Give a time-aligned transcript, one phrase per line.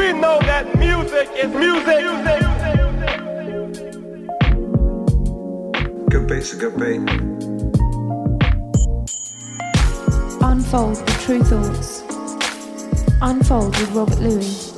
[0.00, 2.00] We know that music is music.
[6.08, 7.00] Good beats, good beat.
[10.40, 12.00] Unfold with Tru Thoughts.
[13.20, 14.72] Unfold with Robert Luis.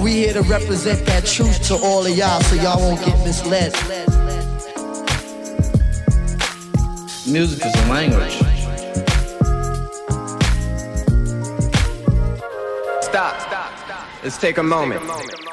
[0.00, 3.74] We here to represent that truth to all of y'all so y'all won't get misled.
[7.26, 8.39] Music is a language.
[14.22, 15.00] Let's take a moment.
[15.02, 15.49] I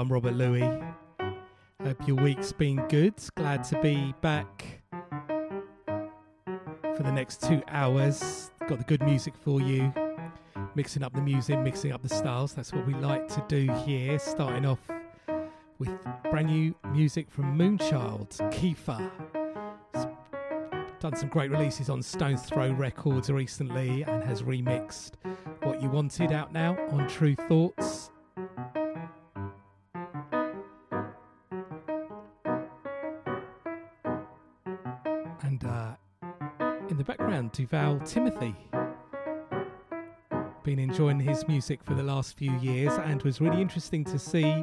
[0.00, 0.64] I'm Robert Luis.
[1.82, 3.12] Hope your week's been good.
[3.36, 4.80] Glad to be back
[5.76, 8.50] for the next two hours.
[8.66, 9.92] Got the good music for you.
[10.74, 12.54] Mixing up the music, mixing up the styles.
[12.54, 14.18] That's what we like to do here.
[14.18, 14.78] Starting off
[15.78, 15.92] with
[16.30, 19.10] brand new music from Moonchild, Kiefer.
[20.98, 25.16] Done some great releases on Stone's Throw Records recently and has remixed
[25.62, 28.10] What You Wanted out now on Tru Thoughts.
[37.00, 38.54] The background, Duval Timothy.
[40.64, 44.62] Been enjoying his music for the last few years and was really interesting to see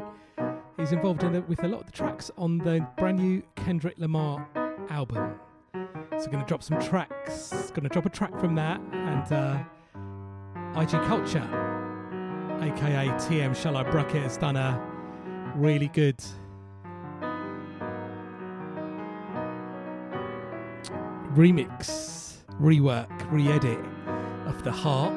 [0.78, 3.98] he's involved in it with a lot of the tracks on the brand new Kendrick
[3.98, 4.48] Lamar
[4.92, 5.40] album.
[5.74, 7.72] So going to drop some tracks.
[7.72, 11.42] Going to drop a track from that and uh, IG Culture,
[12.62, 14.80] aka TM Shall I Bracket, has done a
[15.56, 16.24] really good
[21.38, 22.27] remix,
[22.62, 23.80] rework, re-edit
[24.46, 25.14] of the heart.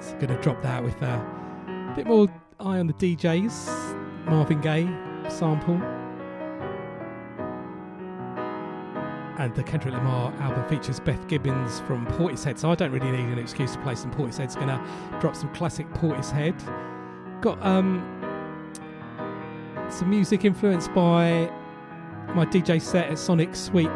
[0.00, 2.28] So going to drop that with a bit more
[2.60, 4.88] eye on the DJs, Marvin Gaye
[5.30, 5.80] sample.
[9.38, 13.32] and the Kendrick Lamar album features Beth Gibbons from Portishead, so I don't really need
[13.32, 14.52] an excuse to play some Portishead.
[14.54, 16.54] To drop some classic Portishead.
[17.42, 18.02] Got um,
[19.90, 21.50] some music influenced by
[22.34, 23.90] my DJ set at Sonic Switch,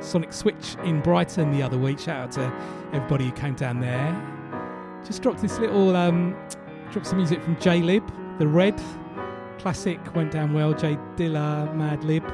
[0.00, 1.98] Sonic Switch in Brighton the other week.
[1.98, 2.52] Shout out to
[2.92, 5.02] everybody who came down there.
[5.04, 6.36] Just dropped this little, um,
[6.90, 8.06] dropped some music from Jaylib,
[8.38, 8.80] The Red
[9.58, 10.72] classic went down well.
[10.72, 12.24] J Dilla, Madlib,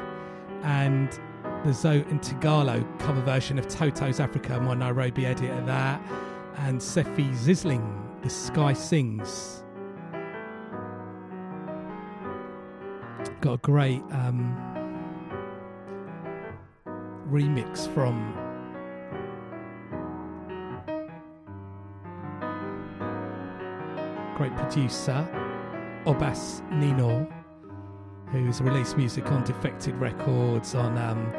[0.64, 1.19] and
[1.64, 6.02] the Zoe and Tagalo cover version of Toto's Africa, my Nairobi edit of that,
[6.58, 7.82] and Sefi Zisling,
[8.23, 9.64] The Sky Sings.
[13.40, 14.72] Got a great um,
[17.32, 18.34] remix from
[24.37, 25.26] great producer
[26.05, 27.26] Obas Nino
[28.32, 31.32] who's released music on Defected Records, on um,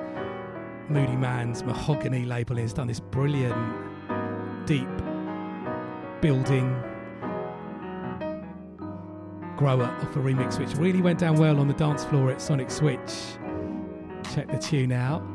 [0.89, 2.55] Moody Man's Mahogani label.
[2.57, 3.57] He's done this brilliant,
[4.67, 4.87] deep
[6.21, 6.69] building
[9.57, 12.69] grower off a remix, which really went down well on the dance floor at Sonic
[12.69, 13.13] Switch.
[14.33, 15.32] Check the tune out.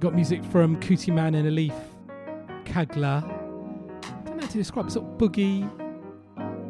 [0.00, 1.74] Got music from Cootie Man and Alif
[2.64, 3.22] Kagla.
[4.24, 5.68] Don't know how to describe it, sort of boogie,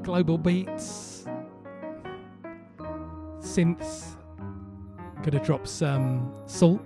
[0.03, 1.27] global beats,
[3.41, 4.17] synths.
[5.23, 6.81] Gonna drop some salt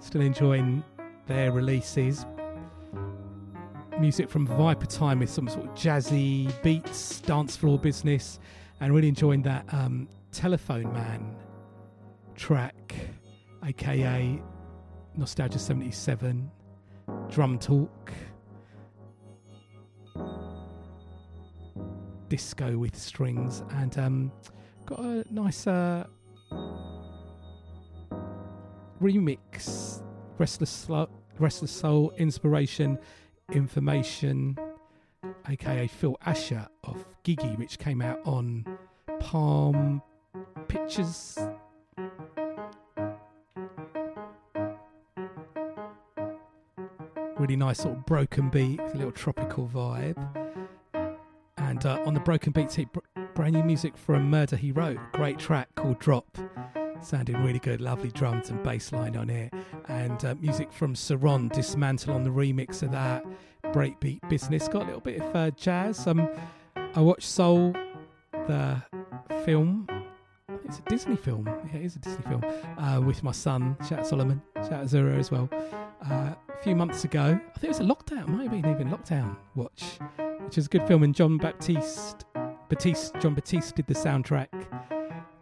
[0.00, 0.84] Still enjoying
[1.26, 2.26] their releases.
[3.98, 8.38] Music from Viper Time with some sort of jazzy beats, dance floor business,
[8.80, 11.34] and really enjoying that um, Telephone Man
[12.34, 12.94] track,
[13.64, 14.40] aka
[15.16, 16.50] Nostalgia 77,
[17.30, 18.12] Drum Talk,
[22.28, 24.32] disco with strings, and um,
[24.84, 25.66] got a nice.
[25.66, 26.06] Uh,
[29.00, 30.02] remix
[30.38, 30.88] Restless,
[31.38, 32.98] Restless Soul Inspiration
[33.52, 34.58] Information,
[35.48, 38.66] aka Phil Asher of Gigi, which came out on
[39.20, 40.02] Palm
[40.68, 41.38] Pictures.
[47.46, 50.16] Really nice sort of broken beat with a little tropical vibe.
[51.58, 52.88] And uh, on the broken beat, tape,
[53.36, 56.26] brand new music from Murder He Wrote, great track called Drop
[57.00, 57.80] sounding really good.
[57.80, 59.54] Lovely drums and bass line on it.
[59.86, 63.24] And uh, music from Saron, Dismantle on the remix of that.
[63.66, 64.66] Breakbeat business.
[64.66, 66.04] Got a little bit of uh, jazz.
[66.08, 66.28] Um,
[66.96, 67.76] I watched Soul,
[68.32, 68.82] the
[69.44, 69.86] film.
[70.64, 71.46] It's a Disney film.
[71.46, 72.44] Yeah, it is a Disney film.
[72.76, 73.76] Uh, with my son.
[73.88, 74.42] Shout out Solomon.
[74.56, 75.48] Shout out as well.
[76.10, 77.20] Uh, a few months ago.
[77.22, 78.28] I think it was a lockdown.
[78.28, 79.98] Might have been even lockdown watch.
[80.40, 81.02] Which is a good film.
[81.02, 82.24] And John Baptiste,
[82.68, 84.48] Batiste, Jon Batiste did the soundtrack.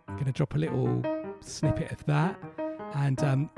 [0.08, 1.02] I'm going to drop a little
[1.40, 2.38] snippet of that,
[2.94, 3.50] and um,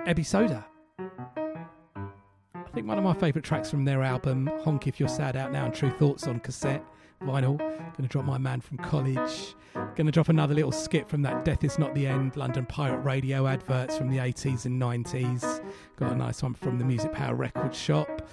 [0.00, 0.66] Ebi Soda.
[0.98, 5.52] I think one of my favourite tracks from their album, Honk If You're Sad Out
[5.52, 6.84] Now, and Tru Thoughts on cassette,
[7.22, 7.58] vinyl.
[7.58, 9.54] Gonna drop My Man from College.
[9.96, 13.46] Gonna drop another little skit from that Death Is Not the End London Pirate Radio
[13.46, 15.64] adverts from the 80s and 90s.
[15.96, 18.28] Got a nice one from the Music Power Record Shop.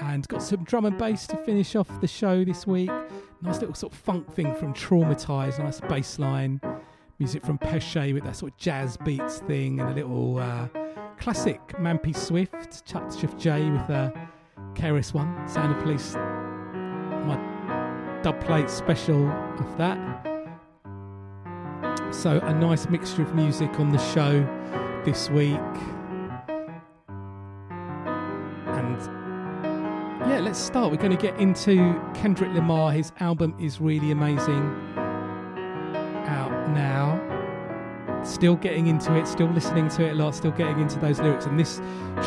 [0.00, 2.90] and got some drum and bass to finish off the show this week.
[3.40, 6.60] Nice little sort of funk thing from Traumatized, nice bass line.
[7.18, 10.68] Music from Pesce with that sort of jazz beats thing, and a little uh,
[11.18, 14.12] classic Mampi Swift, Chuck Shift J with a
[14.74, 20.35] KRS One, Sound of Police, my dub plate special of that.
[22.12, 24.40] So, a nice mixture of music on the show
[25.04, 25.58] this week.
[28.66, 28.98] And
[30.28, 30.90] yeah, let's start.
[30.90, 32.92] We're going to get into Kendrick Lamar.
[32.92, 34.62] His album is really amazing.
[36.26, 37.22] Out now.
[38.24, 41.46] Still getting into it, still listening to it a lot, still getting into those lyrics.
[41.46, 41.76] And this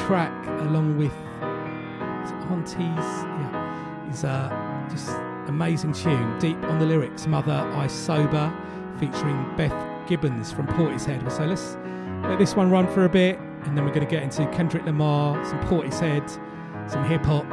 [0.05, 1.13] track, along with
[2.49, 5.09] Aunties, yeah, is a just
[5.47, 6.39] amazing tune.
[6.39, 8.51] Deep on the lyrics, Mother I Sober
[8.99, 11.31] featuring Beth Gibbons from Portishead.
[11.31, 11.77] So let's
[12.27, 14.85] let this one run for a bit, and then we're going to get into Kendrick
[14.85, 16.29] Lamar, some Portishead,
[16.89, 17.45] some hip hop,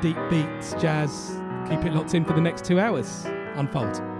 [0.00, 1.38] deep beats, jazz.
[1.68, 3.24] Keep it locked in for the next two hours.
[3.54, 4.11] Unfold.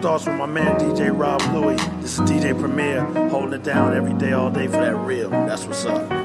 [0.00, 1.76] Thoughts with my man DJ Rob Louie.
[2.00, 5.28] This is DJ Premier, holding it down every day, all day for that real.
[5.28, 6.19] That's what's up.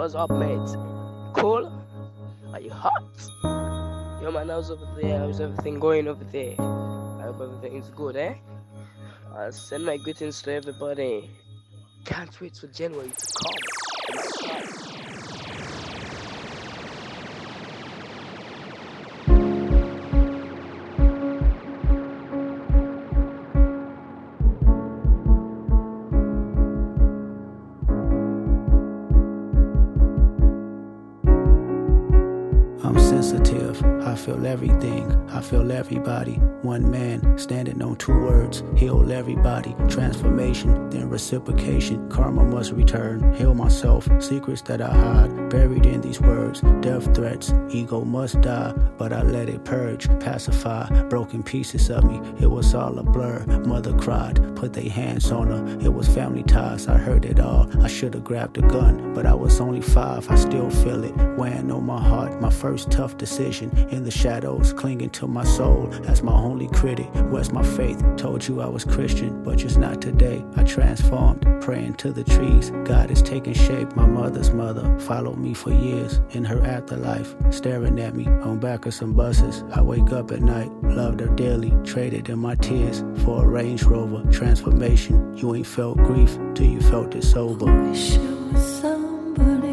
[0.00, 0.76] What's up, mates?
[1.34, 1.70] Cool?
[2.54, 3.04] Are you hot?
[4.22, 5.18] Yo, man, how's over there?
[5.18, 6.54] How's everything going over there?
[6.58, 8.32] I hope everything's good, eh?
[9.36, 11.28] I'll send my greetings to everybody.
[12.06, 14.39] Can't wait for January to come.
[36.20, 36.44] Everybody.
[36.62, 38.62] One man standing on two words.
[38.76, 39.74] Heal everybody.
[39.88, 42.08] Transformation, then reciprocation.
[42.08, 43.32] Karma must return.
[43.34, 44.08] Heal myself.
[44.22, 45.50] Secrets that I hide.
[45.50, 46.60] Buried in these words.
[46.80, 47.52] Death threats.
[47.70, 48.72] Ego must die.
[48.98, 50.08] But I let it purge.
[50.20, 50.88] Pacify.
[51.04, 52.20] Broken pieces of me.
[52.40, 53.44] It was all a blur.
[53.64, 54.56] Mother cried.
[54.56, 55.78] Put their hands on her.
[55.80, 56.88] It was family ties.
[56.88, 57.68] I heard it all.
[57.82, 59.14] I should have grabbed a gun.
[59.14, 60.30] But I was only five.
[60.30, 61.16] I still feel it.
[61.38, 62.40] Weighing on my heart.
[62.40, 63.70] My first tough decision.
[63.90, 67.08] In the shadows, clinging to my soul as my only critic.
[67.30, 68.02] Where's my faith?
[68.16, 70.44] Told you I was Christian, but just not today.
[70.56, 72.72] I transformed, praying to the trees.
[72.84, 73.94] God is taking shape.
[73.94, 78.84] My mother's mother followed me for years in her afterlife, staring at me on back
[78.84, 79.62] of some buses.
[79.72, 83.80] I wake up at night, loved her dearly, traded in my tears for a Range
[83.84, 84.28] Rover.
[84.32, 87.66] Transformation, you ain't felt grief till you felt it sober.
[89.40, 89.69] looking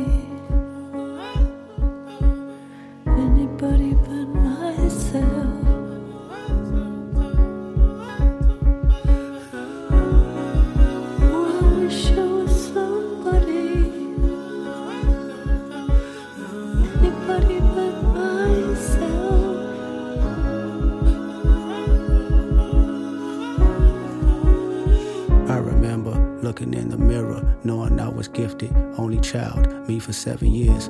[30.27, 30.89] seven years.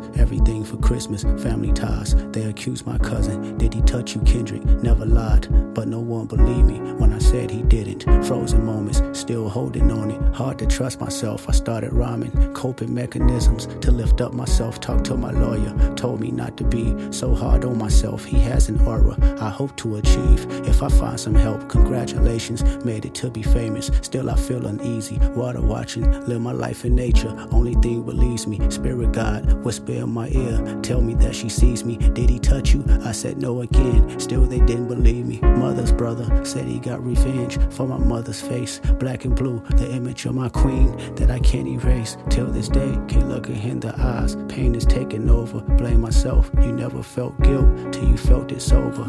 [0.67, 2.13] For Christmas, family ties.
[2.33, 3.57] They accused my cousin.
[3.57, 4.65] Did he touch you, Kendrick?
[4.83, 8.03] Never lied, but no one believed me when I said he didn't.
[8.25, 10.21] Frozen moments, still holding on it.
[10.35, 11.47] Hard to trust myself.
[11.47, 14.81] I started rhyming, coping mechanisms to lift up myself.
[14.81, 18.25] Talked to my lawyer, told me not to be so hard on myself.
[18.25, 20.45] He has an aura I hope to achieve.
[20.67, 23.89] If I find some help, congratulations, made it to be famous.
[24.01, 25.17] Still, I feel uneasy.
[25.29, 27.33] Water watching, live my life in nature.
[27.51, 28.59] Only thing relieves me.
[28.69, 31.97] Spirit God, whisper in my ear, tell me that she sees me.
[31.97, 32.83] Did he touch you?
[33.03, 34.19] I said no again.
[34.19, 35.39] Still, they didn't believe me.
[35.41, 38.79] Mother's brother said he got revenge for my mother's face.
[38.99, 42.17] Black and blue, the image of my queen that I can't erase.
[42.29, 44.35] Till this day, can't look her in the eyes.
[44.47, 45.61] Pain is taking over.
[45.61, 46.49] Blame myself.
[46.61, 49.05] You never felt guilt till you felt it sober.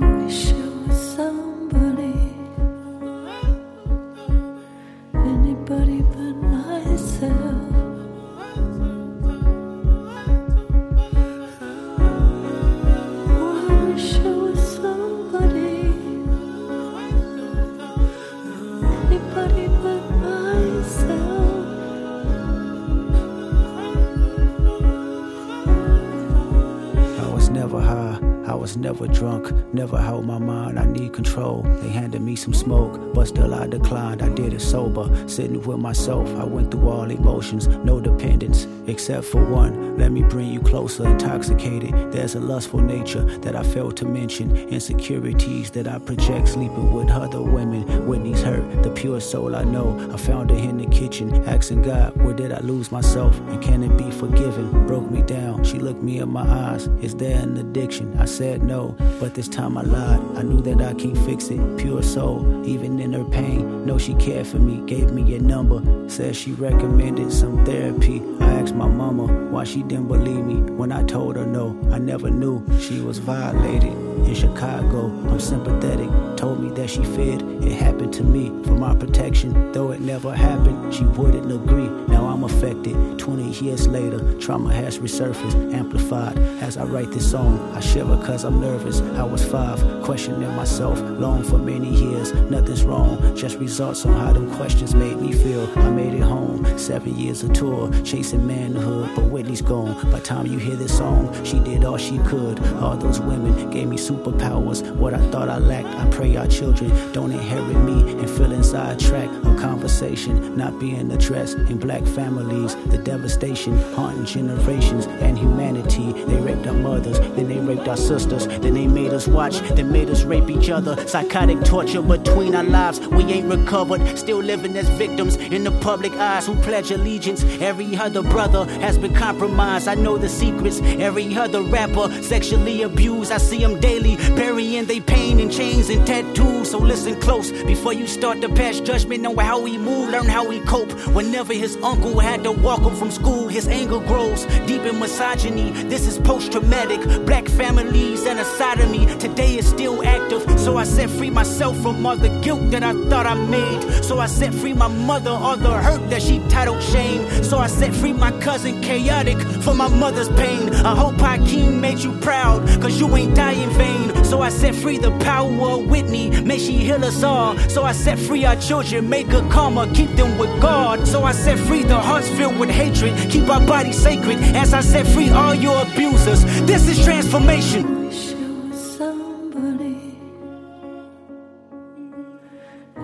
[32.38, 35.28] Some smoke, but still I declined, I did it sober.
[35.28, 39.87] Sitting with myself, I went through all emotions, no dependence, except for one.
[39.98, 42.12] Let me bring you closer, intoxicated.
[42.12, 47.10] There's a lustful nature that I failed to mention, insecurities that I project sleeping with
[47.10, 47.82] other women.
[48.06, 49.98] Whitney's hurt, the pure soul I know.
[50.12, 53.36] I found her in the kitchen, asking God, where did I lose myself?
[53.48, 54.86] And can it be forgiven?
[54.86, 56.86] Broke me down, she looked me in my eyes.
[57.02, 58.16] Is there an addiction?
[58.20, 60.20] I said no, but this time I lied.
[60.36, 61.76] I knew that I can't fix it.
[61.76, 63.84] Pure soul, even in her pain.
[63.84, 65.82] Know she cared for me, gave me a number.
[66.08, 68.22] Said she recommended some therapy.
[68.40, 71.76] I asked my mama why she didn't believe me when I told her no.
[71.90, 74.07] I never knew she was violated.
[74.26, 76.08] In Chicago, I'm sympathetic.
[76.36, 79.72] Told me that she feared it happened to me for my protection.
[79.72, 81.88] Though it never happened, she wouldn't agree.
[82.06, 83.18] Now I'm affected.
[83.18, 86.38] 20 years later, trauma has resurfaced, amplified.
[86.62, 89.00] As I write this song, I shiver cause I'm nervous.
[89.00, 92.32] I was five, questioning myself, long for many years.
[92.50, 95.68] Nothing's wrong, just results on how them questions made me feel.
[95.78, 100.10] I made it home, seven years of tour, chasing manhood, but Whitney's gone.
[100.10, 102.64] By time you hear this song, she did all she could.
[102.76, 104.90] All those women gave me superpowers.
[104.96, 108.98] What I thought I lacked, I pray our children don't inherit me and feel inside
[108.98, 112.74] track of conversation not being addressed in black families.
[112.86, 116.12] The devastation haunting generations and humanity.
[116.12, 119.92] They raped our mothers, then they raped our sisters, then they made us watch, then
[119.92, 120.96] made us rape each other.
[121.06, 123.00] Psychotic torture between our lives.
[123.08, 127.44] We ain't recovered, still living as victims in the public eyes who pledge allegiance.
[127.60, 129.88] Every other brother has been compromised.
[129.88, 130.80] I know the secrets.
[130.80, 133.32] Every other rapper sexually abused.
[133.32, 136.70] I see them daily, burying their pain in chains and tattoos.
[136.70, 140.46] So listen close before you start to pass judgment on how we move, learn how
[140.46, 140.92] we cope.
[141.18, 145.70] Whenever his uncle had to walk him from school, his anger grows deep in misogyny.
[145.92, 147.00] This is post traumatic.
[147.24, 150.42] Black families and a side of me today is still active.
[150.60, 154.04] So I set free myself from all the guilt that I thought I made.
[154.04, 157.20] So I set free my mother, all the hurt that she titled shame.
[157.42, 160.74] So I set free my cousin chaotic for my mother's pain.
[160.90, 164.24] I hope Hakeem made you proud, cause you ain't in vain.
[164.24, 167.56] So I set free the power of Whitney, may she heal us all.
[167.74, 171.06] So I set free our children, make good karma, keep them with God.
[171.06, 174.38] So I set free the hearts filled with hatred, keep our bodies sacred.
[174.62, 177.98] As I set free all your abusers, this is transformation.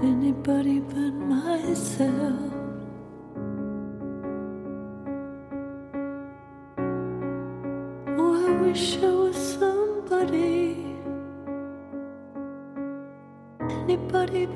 [0.02, 2.52] Anybody but myself.
[8.18, 9.13] Oh, I wish I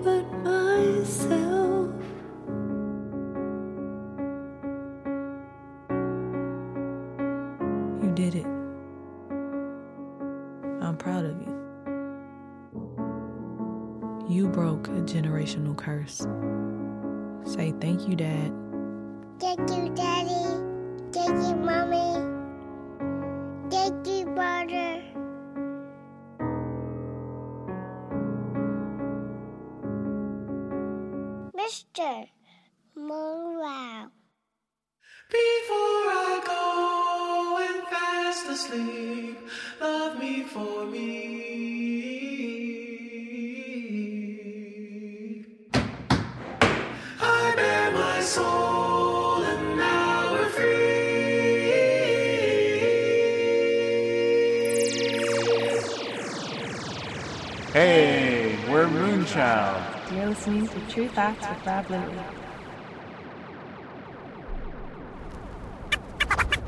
[0.03, 1.91] but myself.
[8.03, 8.47] You did it.
[10.83, 11.55] I'm proud of you.
[14.29, 16.27] You broke a generational curse.
[17.51, 18.68] Say thank you, Dad.
[60.29, 62.05] listening to True Facts with Brad Lilly.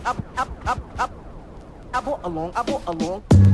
[0.06, 1.00] Up, up, up,
[1.92, 2.24] up.
[2.24, 2.52] Along,
[2.86, 3.49] along.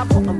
[0.00, 0.39] I bought a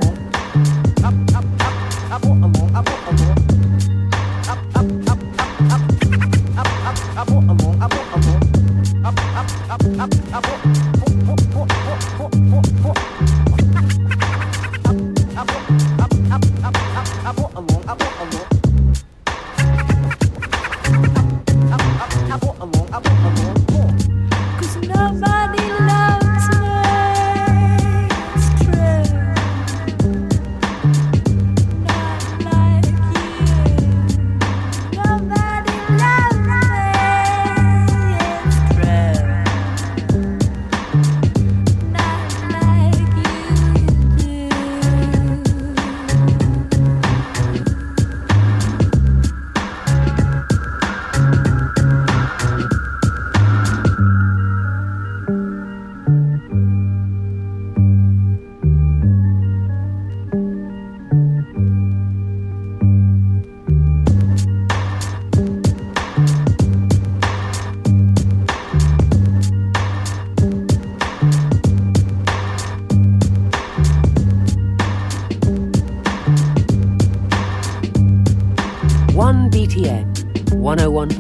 [80.70, 81.19] One o one.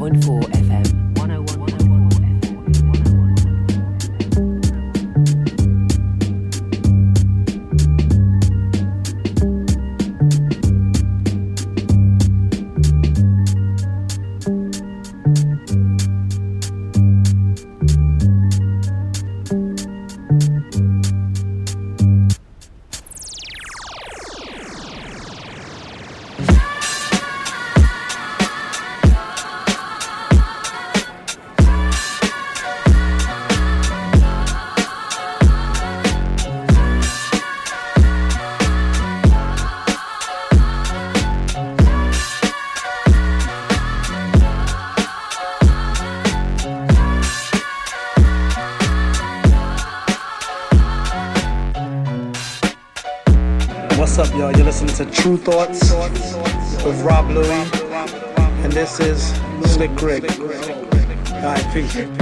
[55.30, 55.92] Tru Thoughts
[56.84, 57.46] with Rob Louie,
[58.64, 59.32] and this is
[59.72, 60.24] Slick Rick.
[60.40, 62.19] All right, peace.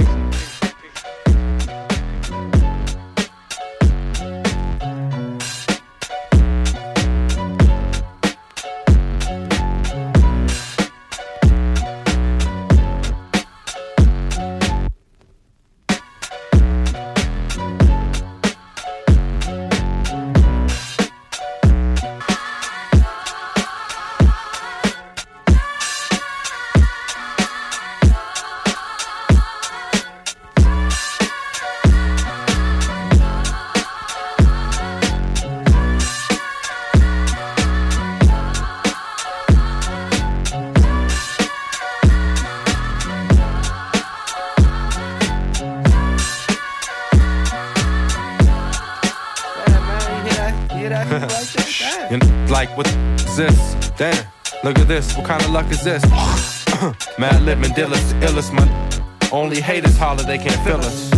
[59.79, 61.09] Haters holler, they can't feel us.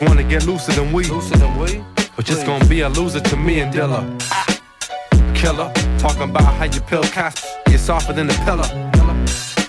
[0.00, 1.04] Wanna get looser than we.
[1.04, 1.84] Looser than we?
[2.16, 4.02] But just gonna be a loser to me and Dilla.
[5.34, 8.68] Killer, talking about how you pill cast, you're softer than a pillar.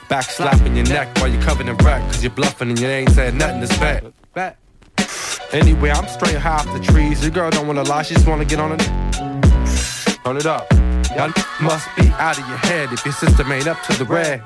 [0.09, 3.11] Back slapping your neck while you're covered in wreck, cause you're bluffing and you ain't
[3.11, 4.03] said nothing that's back.
[4.33, 4.57] Back.
[5.51, 7.21] Anyway, I'm straight high off the trees.
[7.21, 8.79] Your girl don't wanna lie, she just wanna get on it.
[10.23, 10.65] Turn it up.
[11.15, 14.41] Y'all must be out of your head if your system ain't up to the red.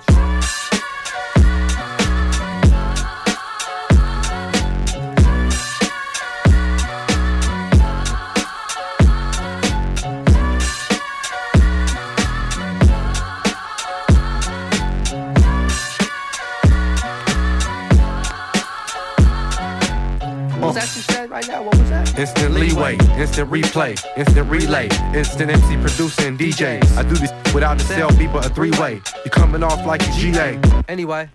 [22.18, 26.98] Instant leeway, instant replay, instant relay, instant MC producing DJs.
[26.98, 29.02] I do this without a cell but a three way.
[29.24, 30.60] You coming off like a GA.
[30.88, 31.30] Anyway,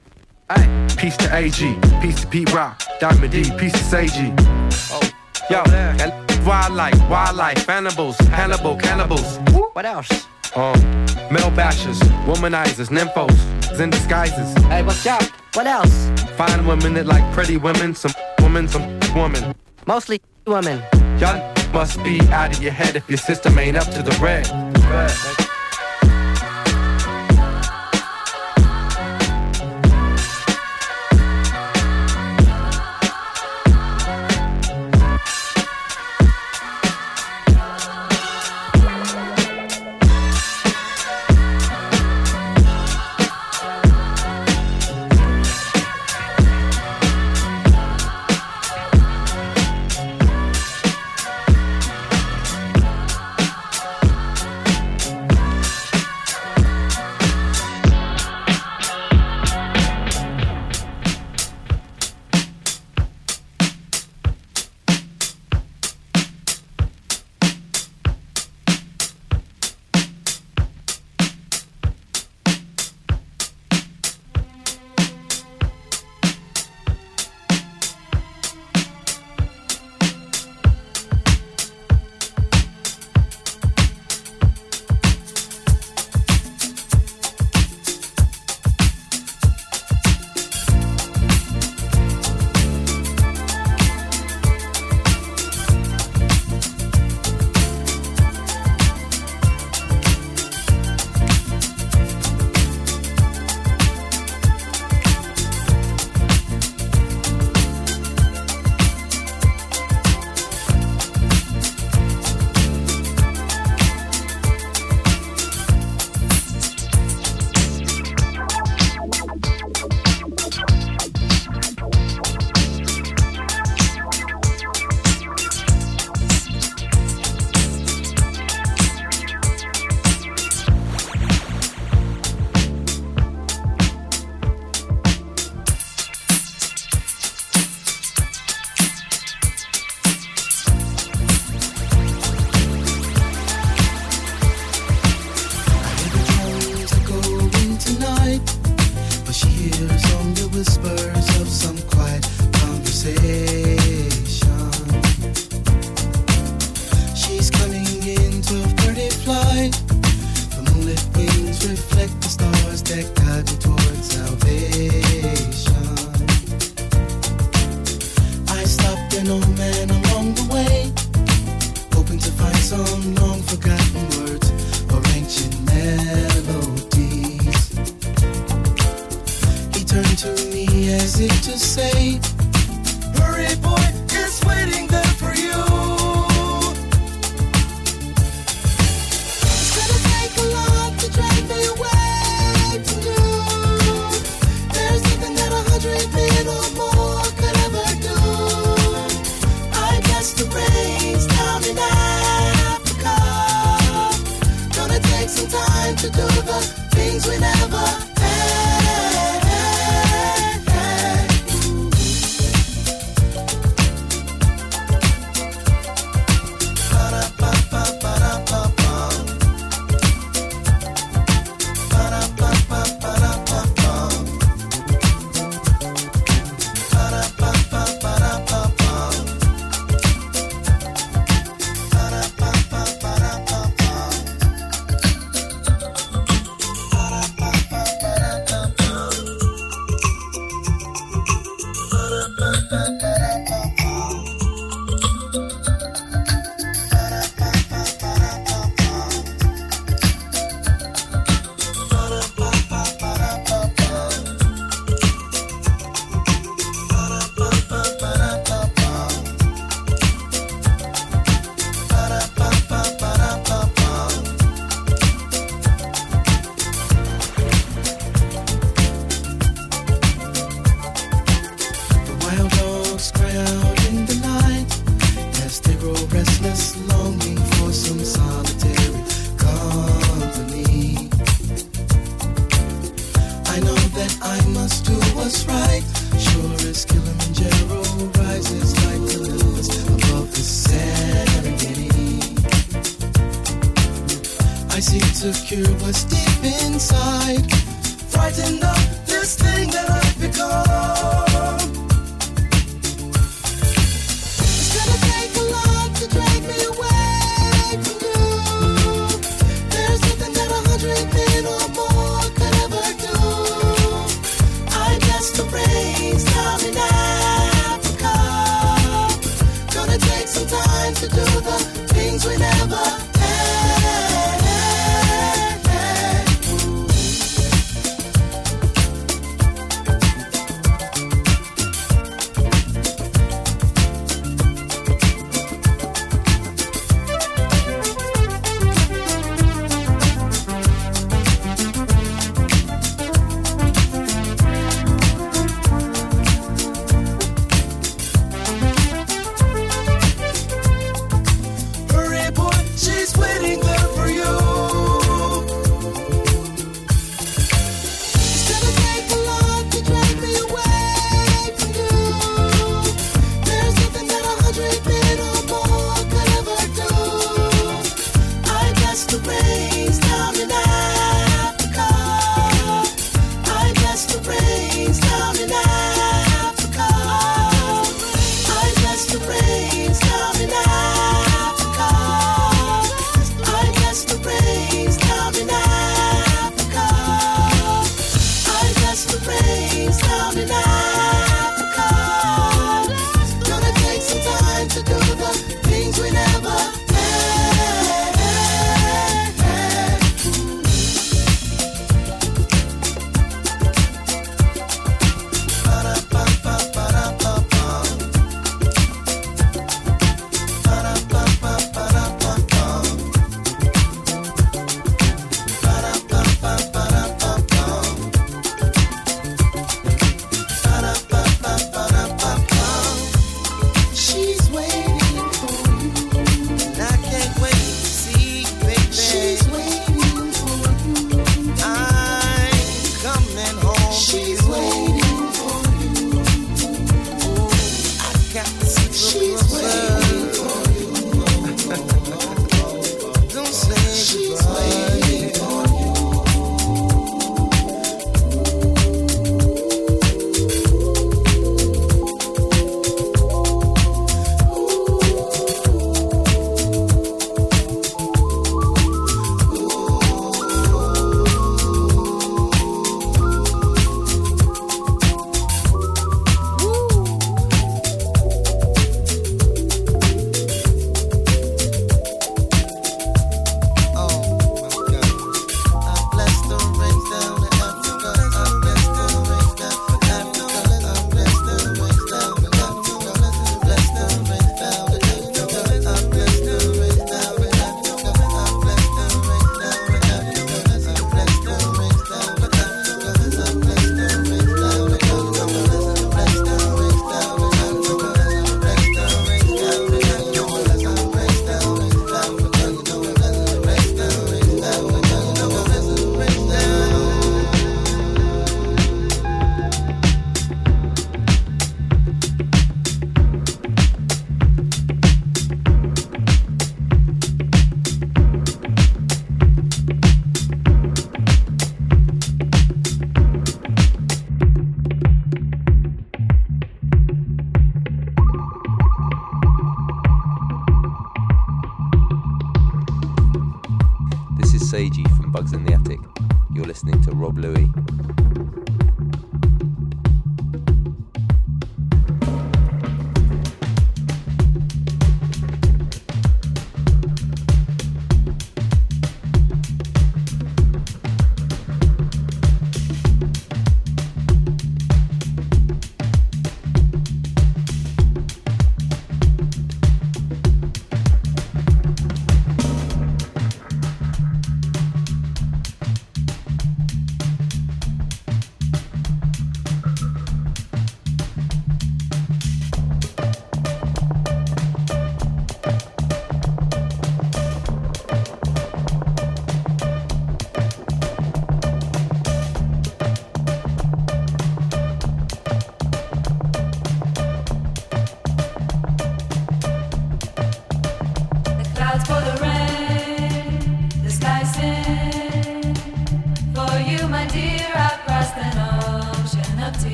[0.54, 0.86] hey.
[0.96, 4.34] Peace to AG, peace to Pete Rock, Diamond D, peace to Seiji.
[4.92, 5.00] Oh,
[5.50, 5.62] Yo,
[6.46, 9.38] wildlife, wildlife, animals, Hannibal, cannibals.
[9.72, 10.26] what else?
[10.54, 10.80] Um,
[11.30, 14.52] male bashers, womanizers, nymphos, in disguises.
[14.64, 15.22] Hey, what's up?
[15.54, 16.10] What else?
[16.36, 19.54] Fine women that like pretty women, some women, some woman.
[19.86, 20.82] Mostly women.
[21.20, 25.45] Y'all must be out of your head if your system ain't up to the red.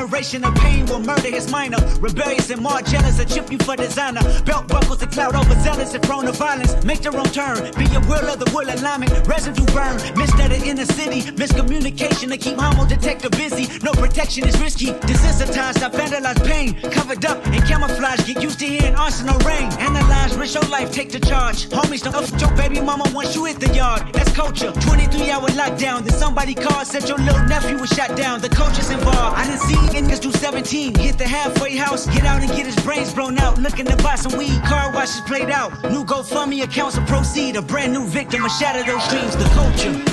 [0.00, 1.76] generation of pain will murder his minor.
[2.00, 4.22] Rebellious and more jealous, a chip you for designer.
[4.44, 6.72] Belt buckles a cloud overzealous and prone to violence.
[6.84, 9.12] Make their own turn, be a will of the will alignment.
[9.26, 11.20] Residue burn, missed at the inner city.
[11.32, 13.66] Miscommunication to keep homo detector busy.
[13.82, 14.86] No protection is risky.
[14.86, 16.80] Desensitized, I vandalize pain.
[16.90, 19.68] Covered up and camouflage, get used to hearing arsenal rain.
[19.80, 21.68] Analyze, risk your life, take the charge.
[21.68, 24.00] Homies, don't f your baby mama once you hit the yard
[24.34, 24.72] culture.
[24.72, 26.04] 23 hour lockdown.
[26.04, 28.40] Then somebody called, said your little nephew was shot down.
[28.40, 29.36] The coach is involved.
[29.36, 30.94] I didn't see niggas do 17.
[30.94, 33.58] Hit the halfway house, get out and get his brains blown out.
[33.58, 35.72] Looking to buy some weed, car washes played out.
[35.84, 37.56] New GoFundMe accounts to proceed.
[37.56, 39.36] A brand new victim, a shatter those dreams.
[39.36, 40.09] The culture.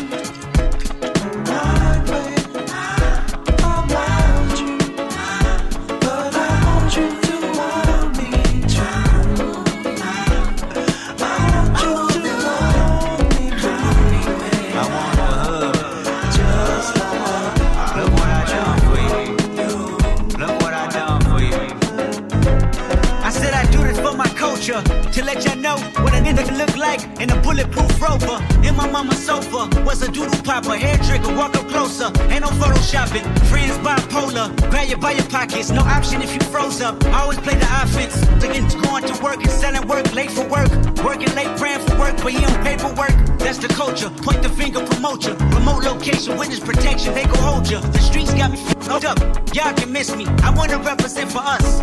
[45.84, 47.80] Location, witness protection, they gon' hold ya.
[47.80, 49.20] The streets got me fucked up.
[49.54, 50.26] Y'all can miss me.
[50.44, 51.82] I wanna represent for us.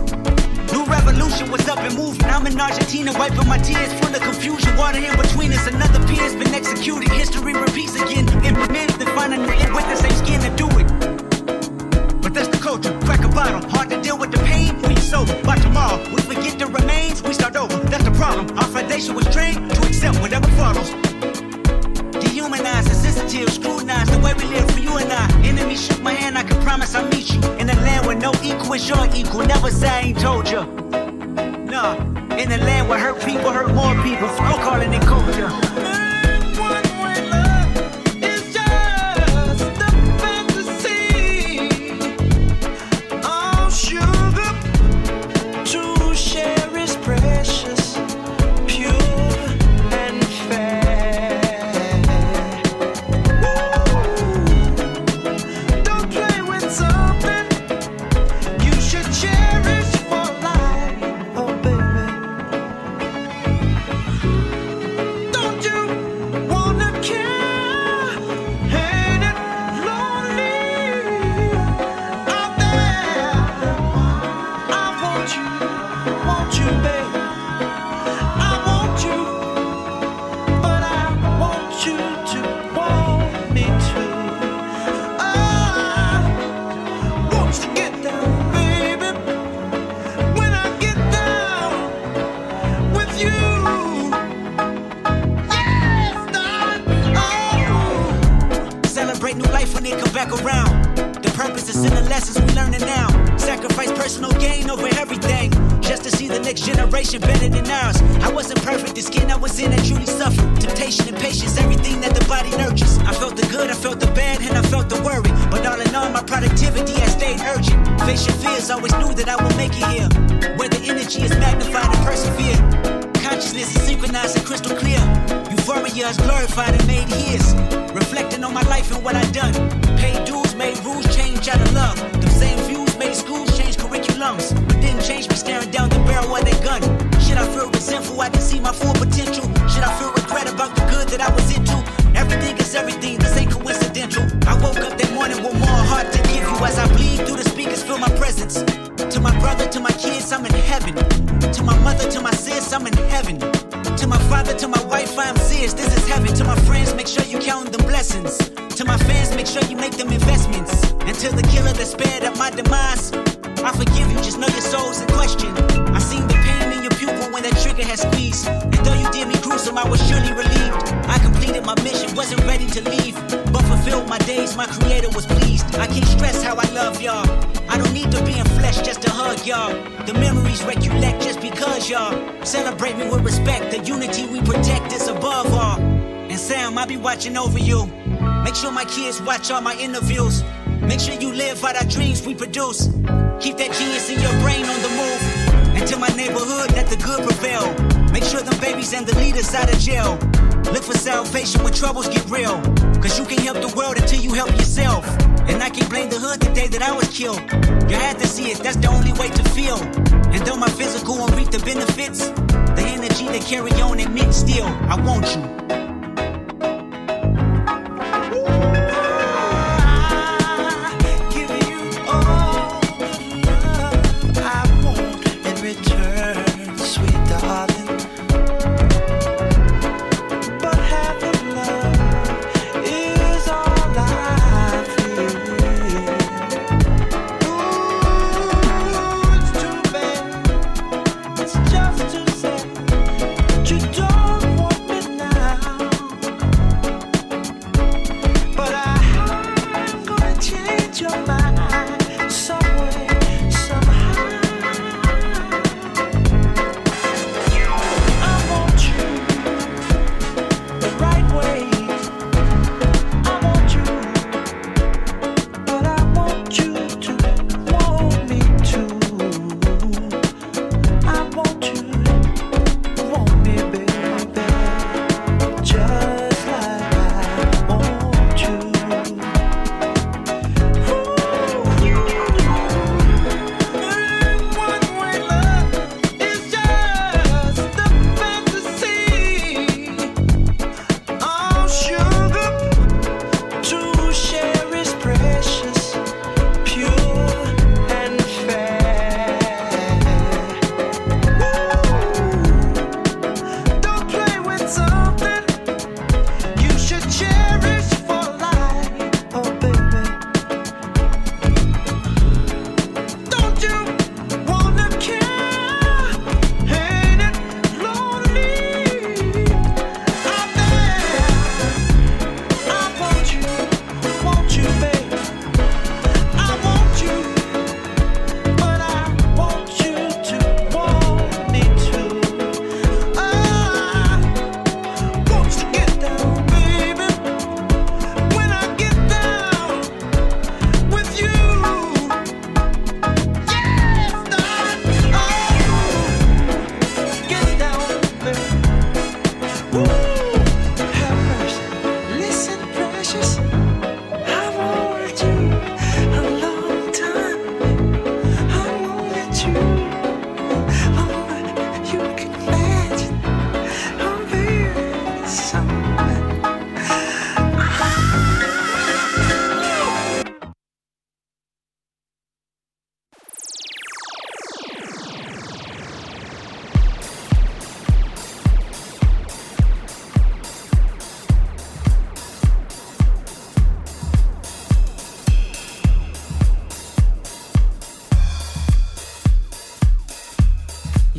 [0.72, 2.24] New revolution was up and moving.
[2.24, 4.76] I'm in Argentina, wiping my tears from the confusion.
[4.76, 7.10] Water in between us, another peer's been executed.
[7.12, 8.26] History repeats again.
[8.44, 10.86] Implemented and finding with the same skin to do it.
[12.20, 13.68] But that's the culture, crack a bottle.
[13.70, 15.24] Hard to deal with the pain, we so.
[15.44, 17.76] By tomorrow, we forget the remains, we start over.
[17.90, 18.58] That's the problem.
[18.58, 21.13] Our foundation was trained to accept whatever follows
[22.44, 25.26] dehumanized as this deal scrutinized the way we live for you and I.
[25.44, 28.32] Enemy shook my hand, I can promise I'll meet you in a land where no
[28.42, 29.46] equal is your equal.
[29.46, 30.62] Never say I ain't told you.
[31.72, 31.96] Nah,
[32.36, 34.28] in a land where hurt people hurt more people.
[34.28, 35.93] Phone calling and culture.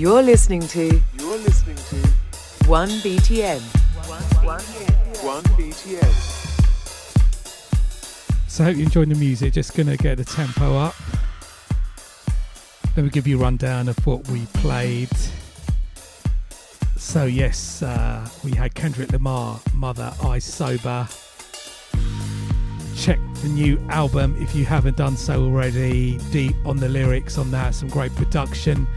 [0.05, 1.95] You're listening to You're listening to
[2.67, 3.59] 1BTN.
[3.59, 6.13] 1 BTN.
[8.47, 9.53] So I hope you're enjoying the music.
[9.53, 10.93] Just gonna get the tempo up.
[12.95, 15.09] Let me give you a rundown of what we played.
[16.97, 21.07] So yes, uh, we had Kendrick Lamar, Mother I Sober.
[22.95, 26.19] Check the new album if you haven't done so already.
[26.31, 28.87] Deep on the lyrics on that, some great production.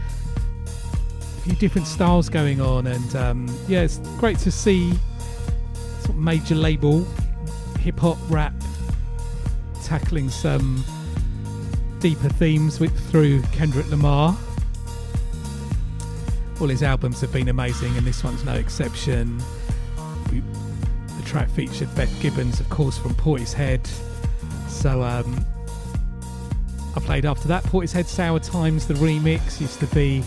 [1.49, 4.91] Few different styles going on, and um, yeah, it's great to see
[6.01, 7.03] sort of major label
[7.79, 8.53] hip hop rap
[9.83, 10.83] tackling some
[11.97, 14.37] deeper themes with, through Kendrick Lamar.
[16.61, 19.41] All his albums have been amazing, and this one's no exception.
[20.27, 23.89] The track featured Beth Gibbons, of course, from Portishead.
[24.67, 25.43] So um,
[26.95, 30.23] I played after that Portishead Sour Times, the remix used to be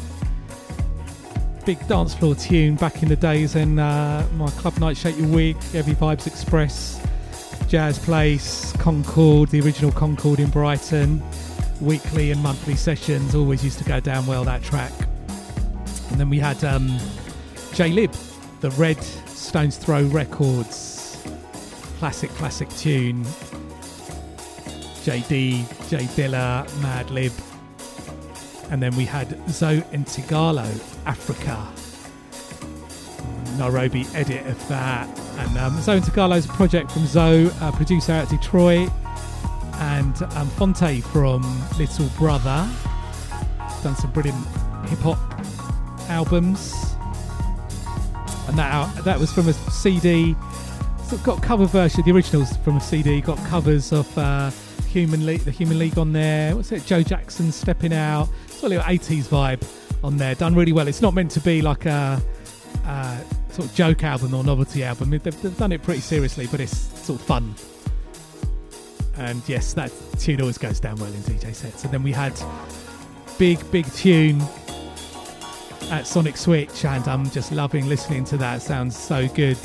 [1.64, 5.28] big dance floor tune back in the days, and uh, my club night Shake Your
[5.28, 7.04] Wig, Every Vibes Express,
[7.68, 11.22] Jazz Place, Concorde, the original Concorde in Brighton,
[11.80, 14.92] weekly and monthly sessions always used to go down well that track.
[16.10, 16.88] And then we had um,
[17.72, 18.14] Jaylib,
[18.60, 21.22] the Red Stones Throw Records,
[21.98, 23.24] classic, classic tune.
[25.04, 27.51] JD, J Dilla, Madlib.
[28.72, 30.66] And then we had Zoe and Tigallo,
[31.04, 31.68] Africa.
[33.58, 35.06] Nairobi edit of that.
[35.36, 38.90] And um, Zoe and Tigallo's a project from Zoe, a producer out of Detroit,
[39.74, 41.42] and um, Phonte from
[41.78, 42.66] Little Brother.
[43.82, 44.42] Done some brilliant
[44.88, 45.18] hip hop
[46.08, 46.72] albums.
[48.48, 50.34] And that that was from a CD.
[51.24, 53.20] Got cover version, the originals from a CD.
[53.20, 54.50] Got covers of uh,
[54.88, 56.56] Human League, the Human League on there.
[56.56, 56.86] What's it?
[56.86, 58.30] Joe Jackson stepping out.
[58.62, 59.66] Little 80s vibe
[60.04, 60.34] on there.
[60.34, 60.86] Done really well.
[60.88, 62.22] It's not meant to be like a,
[62.86, 65.10] a sort of joke album or novelty album.
[65.10, 67.54] They've, they've done it pretty seriously, but it's sort of fun.
[69.16, 71.84] And yes, that tune always goes down well in DJ sets.
[71.84, 72.32] And then we had
[73.38, 74.40] big, big tune
[75.90, 78.62] at Sonic Switch, and I'm just loving listening to that.
[78.62, 79.58] Sounds so good.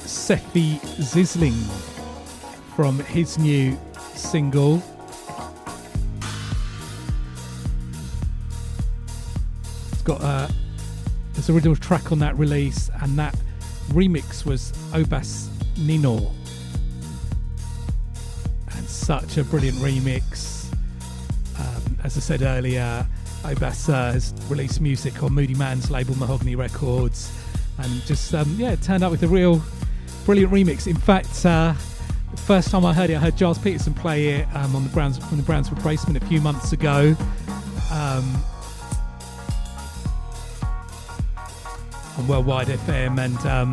[0.00, 1.60] Sefi Zisling
[2.74, 3.78] from his new
[4.24, 4.82] single.
[9.92, 10.50] It's got a
[11.34, 13.36] there's original track on that release, and that
[13.90, 15.48] remix was Obas
[15.78, 16.32] Nino.
[18.70, 20.72] And such a brilliant remix.
[21.58, 23.06] Um, as I said earlier,
[23.42, 27.30] Obas uh, has released music on Moodymann's label Mahogani Records,
[27.78, 29.62] and just um, yeah, turned up with a real
[30.24, 30.86] brilliant remix.
[30.86, 31.74] In fact, uh,
[32.36, 35.18] first time I heard it, I heard Gilles Peterson play it um, on the Browns
[35.18, 37.16] from the Brownswood replacement a few months ago.
[37.92, 38.42] Um,
[42.18, 43.72] on Worldwide FM, and um,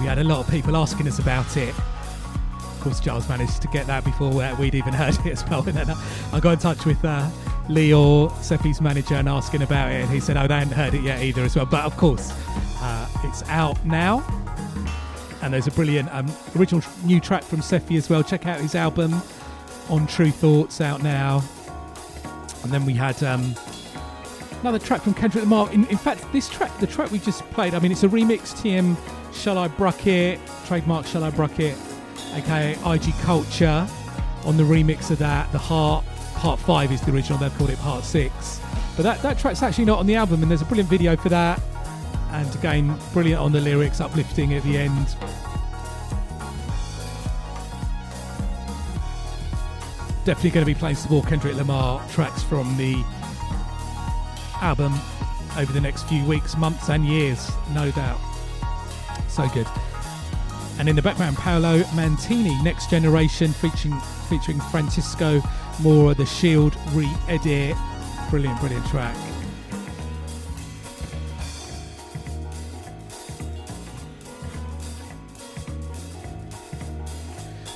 [0.00, 1.74] we had a lot of people asking us about it.
[2.78, 5.62] Of course, Gilles managed to get that before we'd even heard it as well.
[5.68, 5.96] And then
[6.32, 7.28] I got in touch with uh,
[7.68, 11.02] Leo, Sefi's manager, and asking about it, and he said, "Oh, they hadn't heard it
[11.02, 12.32] yet either as well." But of course,
[12.80, 14.24] uh, it's out now,
[15.42, 18.22] and there's a brilliant um, original new track from Sefi as well.
[18.22, 19.14] Check out his album
[19.88, 21.42] on Tru Thoughts out now.
[22.62, 23.54] And then we had um,
[24.60, 25.70] another track from Kendrick Lamar.
[25.72, 28.54] In, in fact, this track, the track we just played, I mean, it's a remix.
[28.54, 28.96] TM,
[29.32, 31.76] Shall I Brucket, trademark Shall I Brucket,
[32.34, 33.86] aka IG Culture,
[34.44, 35.50] on the remix of that.
[35.52, 37.38] The Heart Part Five is the original.
[37.38, 38.60] They've called it Part Six,
[38.96, 40.42] but that that track's actually not on the album.
[40.42, 41.60] And there's a brilliant video for that.
[42.30, 45.06] And again, brilliant on the lyrics, uplifting at the end.
[50.24, 53.02] Definitely going to be playing some more Kendrick Lamar tracks from the
[54.60, 54.92] album
[55.56, 58.20] over the next few weeks, months, and years, no doubt.
[59.28, 59.66] So good.
[60.78, 63.98] And in the background, Paolo Mantini, Next Generation, featuring
[64.28, 65.42] featuring Francisco
[65.80, 67.76] Mora, the Shield re-edit.
[68.30, 69.16] Brilliant, brilliant track.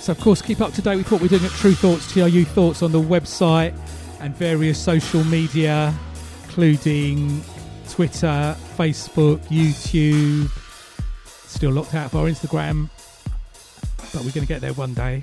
[0.02, 2.44] So, of course, keep up to date with what we're doing at Tru Thoughts, TRU
[2.44, 3.72] Thoughts on the website
[4.18, 5.94] and various social media,
[6.42, 7.40] including
[7.88, 10.50] Twitter, Facebook, YouTube.
[11.46, 12.90] Still locked out of our Instagram,
[14.12, 15.22] but we're going to get there one day.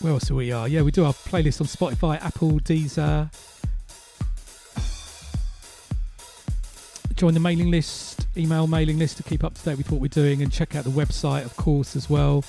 [0.00, 0.66] Where else are we are?
[0.66, 3.32] Yeah, we do our playlist on Spotify, Apple, Deezer.
[7.14, 10.08] Join the mailing list, email mailing list to keep up to date with what we're
[10.08, 12.44] doing, and check out the website, of course, as well.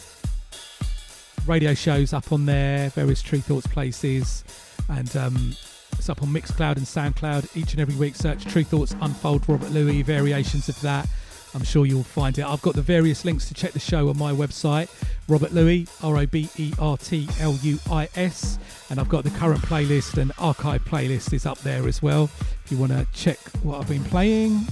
[1.48, 4.44] radio shows up on there, various Tru Thoughts places,
[4.90, 5.56] and um,
[5.94, 8.16] it's up on Mixcloud and Soundcloud each and every week.
[8.16, 11.08] Search Tru Thoughts Unfold Robert Luis, variations of that.
[11.54, 12.46] I'm sure you'll find it.
[12.46, 14.90] I've got the various links to check the show on my website,
[15.28, 18.58] Robert Luis, R O B E R T L U I S,
[18.90, 22.30] and I've got the current playlist and archive playlist is up there as well.
[22.64, 24.66] If you want to check what I've been playing,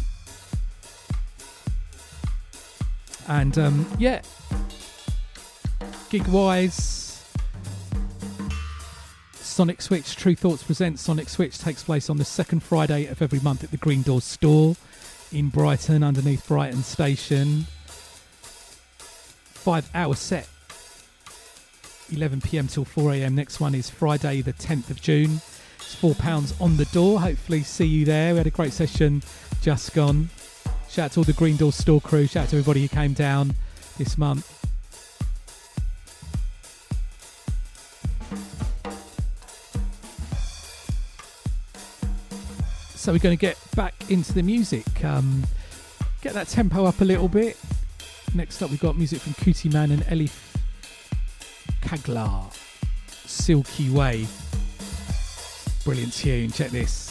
[3.29, 4.21] and um, yeah,
[6.09, 7.23] gig wise,
[9.33, 13.39] Sonic Switch Tru Thoughts presents Sonic Switch takes place on the second Friday of every
[13.39, 14.75] month at the Green Doors store
[15.31, 17.67] in Brighton, underneath Brighton Station.
[18.97, 20.47] Five hour set,
[22.11, 23.35] 11 pm till 4 am.
[23.35, 25.41] Next one is Friday, the 10th of June.
[25.75, 27.19] It's £4 on the door.
[27.19, 28.33] Hopefully, see you there.
[28.33, 29.21] We had a great session
[29.61, 30.29] just gone.
[30.89, 32.25] Shout out to all the Green Door store crew.
[32.25, 33.53] Shout out to everybody who came down
[33.97, 34.55] this month.
[42.95, 45.03] So we're going to get back into the music.
[45.05, 45.43] Um,
[46.21, 47.55] get that tempo up a little bit.
[48.33, 50.33] Next up, we've got music from Cootie Man and Elif
[51.81, 52.51] Kaglar.
[53.25, 54.27] Silky Way.
[55.85, 56.51] Brilliant tune.
[56.51, 57.08] Check this.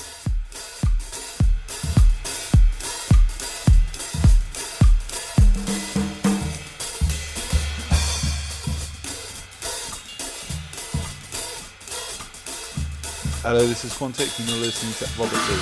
[13.51, 15.57] Hello, this is Quantic, and you're listening to Robert Lee.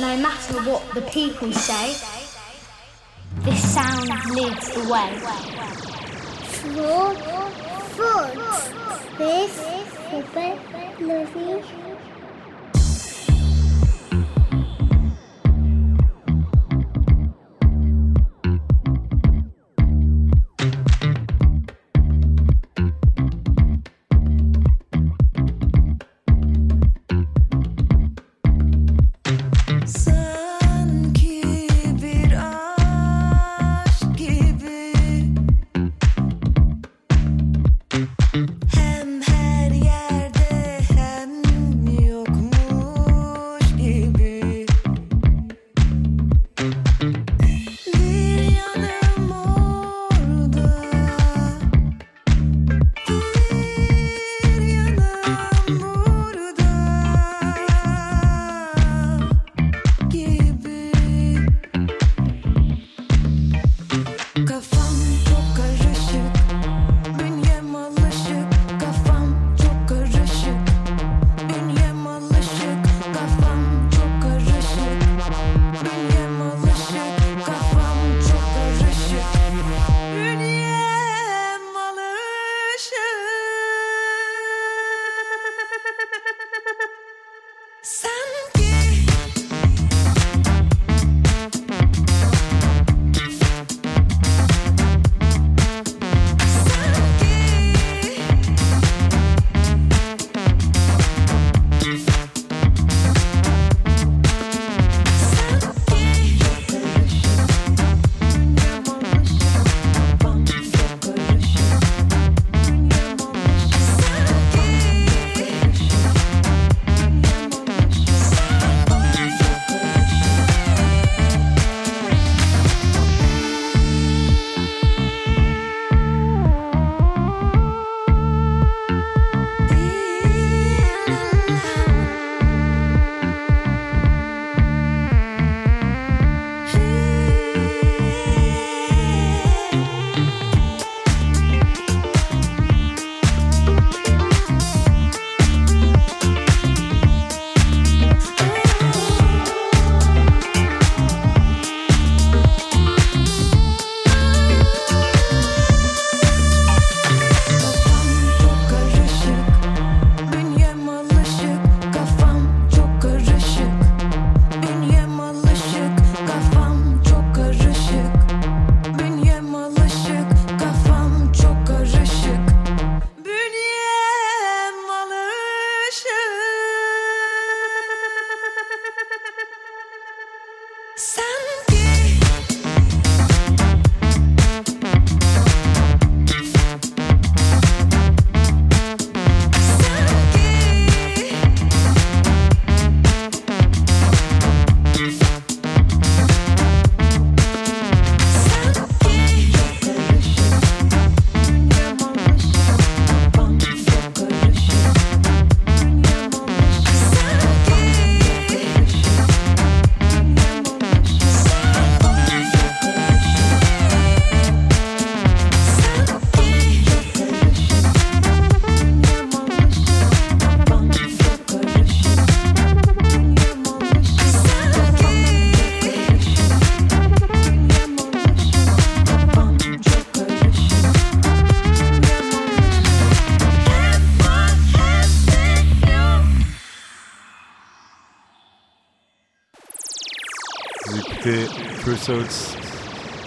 [0.00, 1.94] No matter what the people say,
[3.40, 5.10] this sound leads the way.
[6.72, 7.14] Four,
[7.92, 8.32] foot,
[9.18, 9.62] this,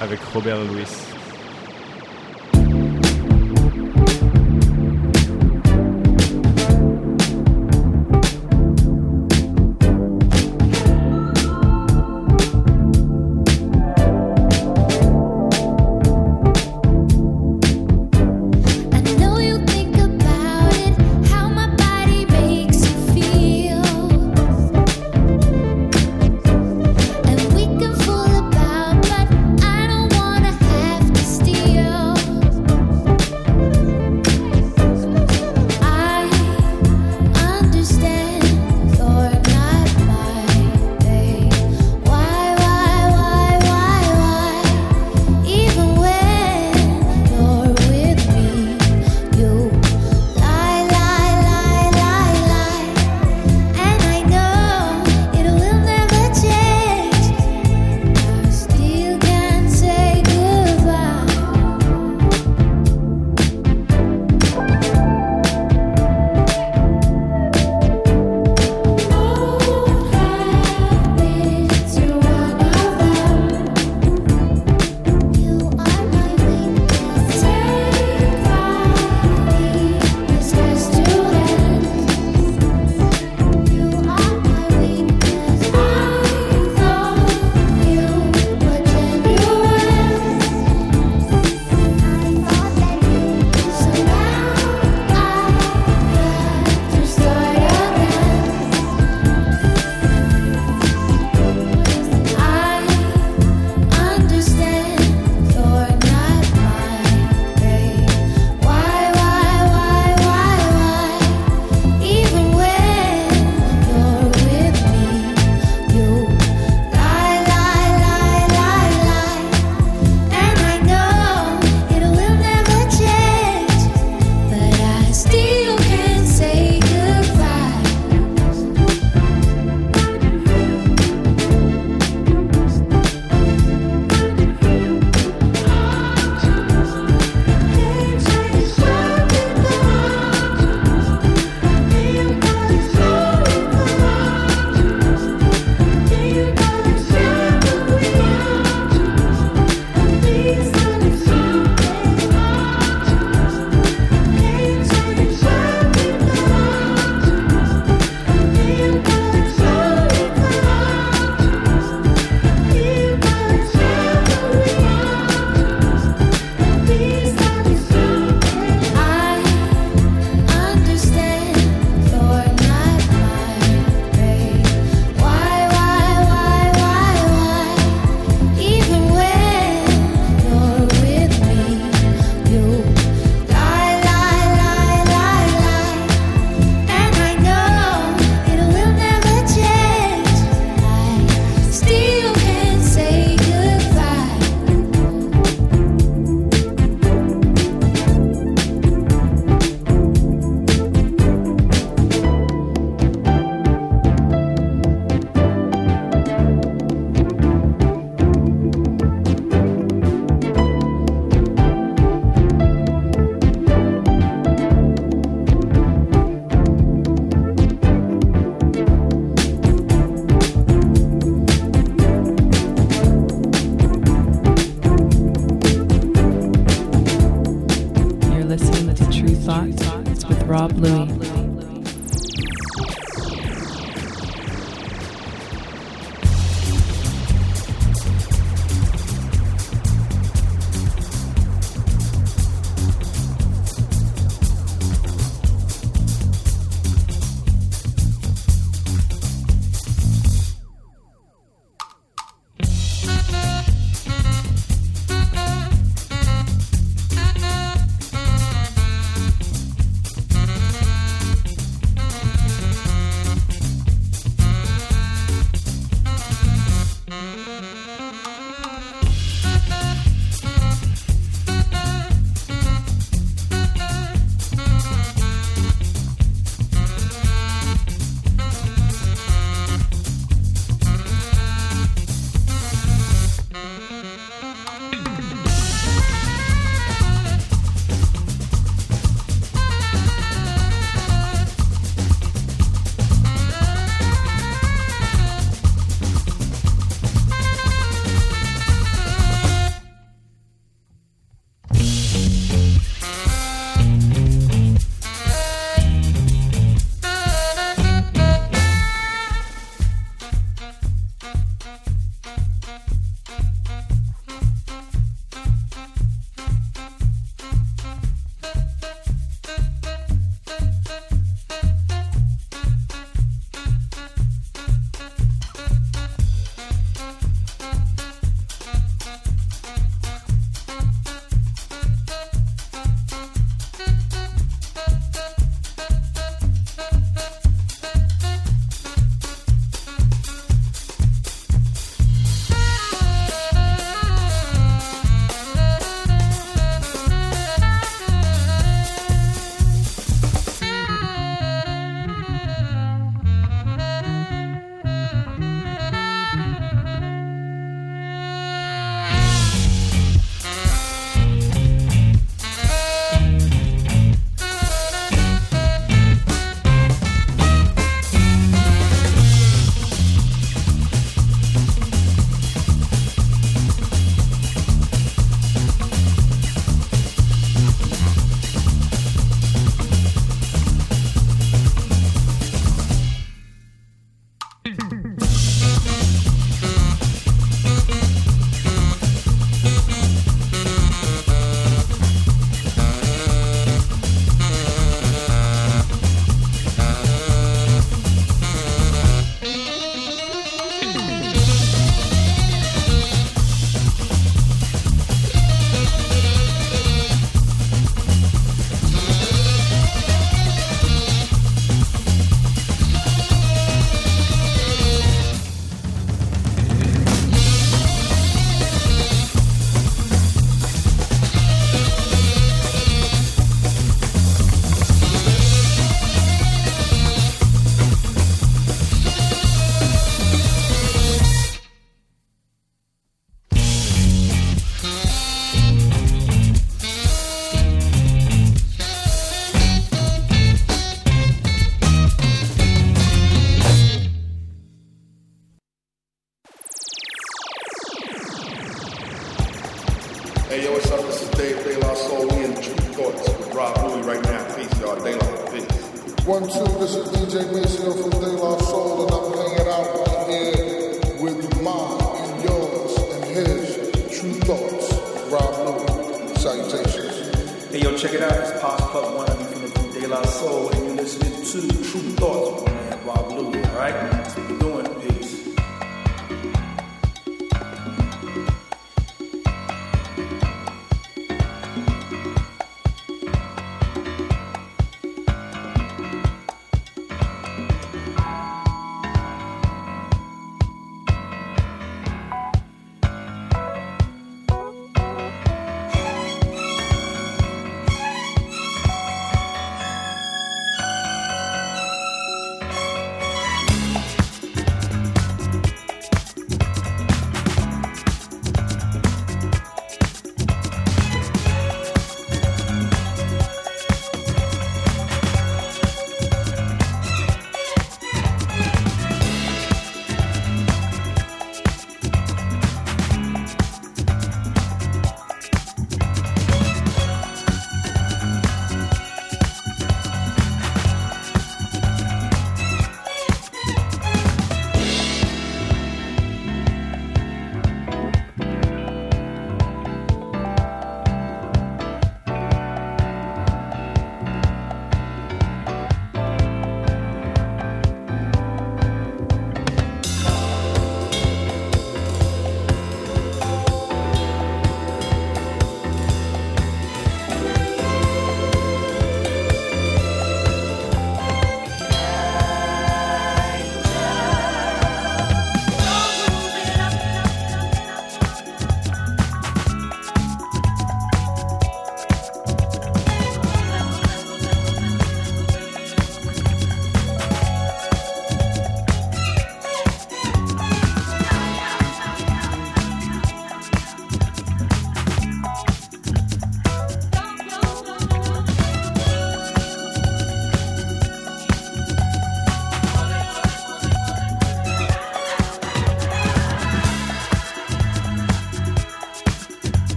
[0.00, 0.99] Avec Robert Louis.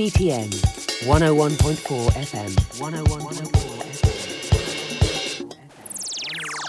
[0.00, 0.48] BTN,
[1.04, 2.48] 101.4 FM,
[2.80, 3.52] 101.4FM.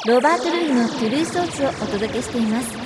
[0.06, 2.81] ロバート・ルーのトゥルーソーツをお届けしています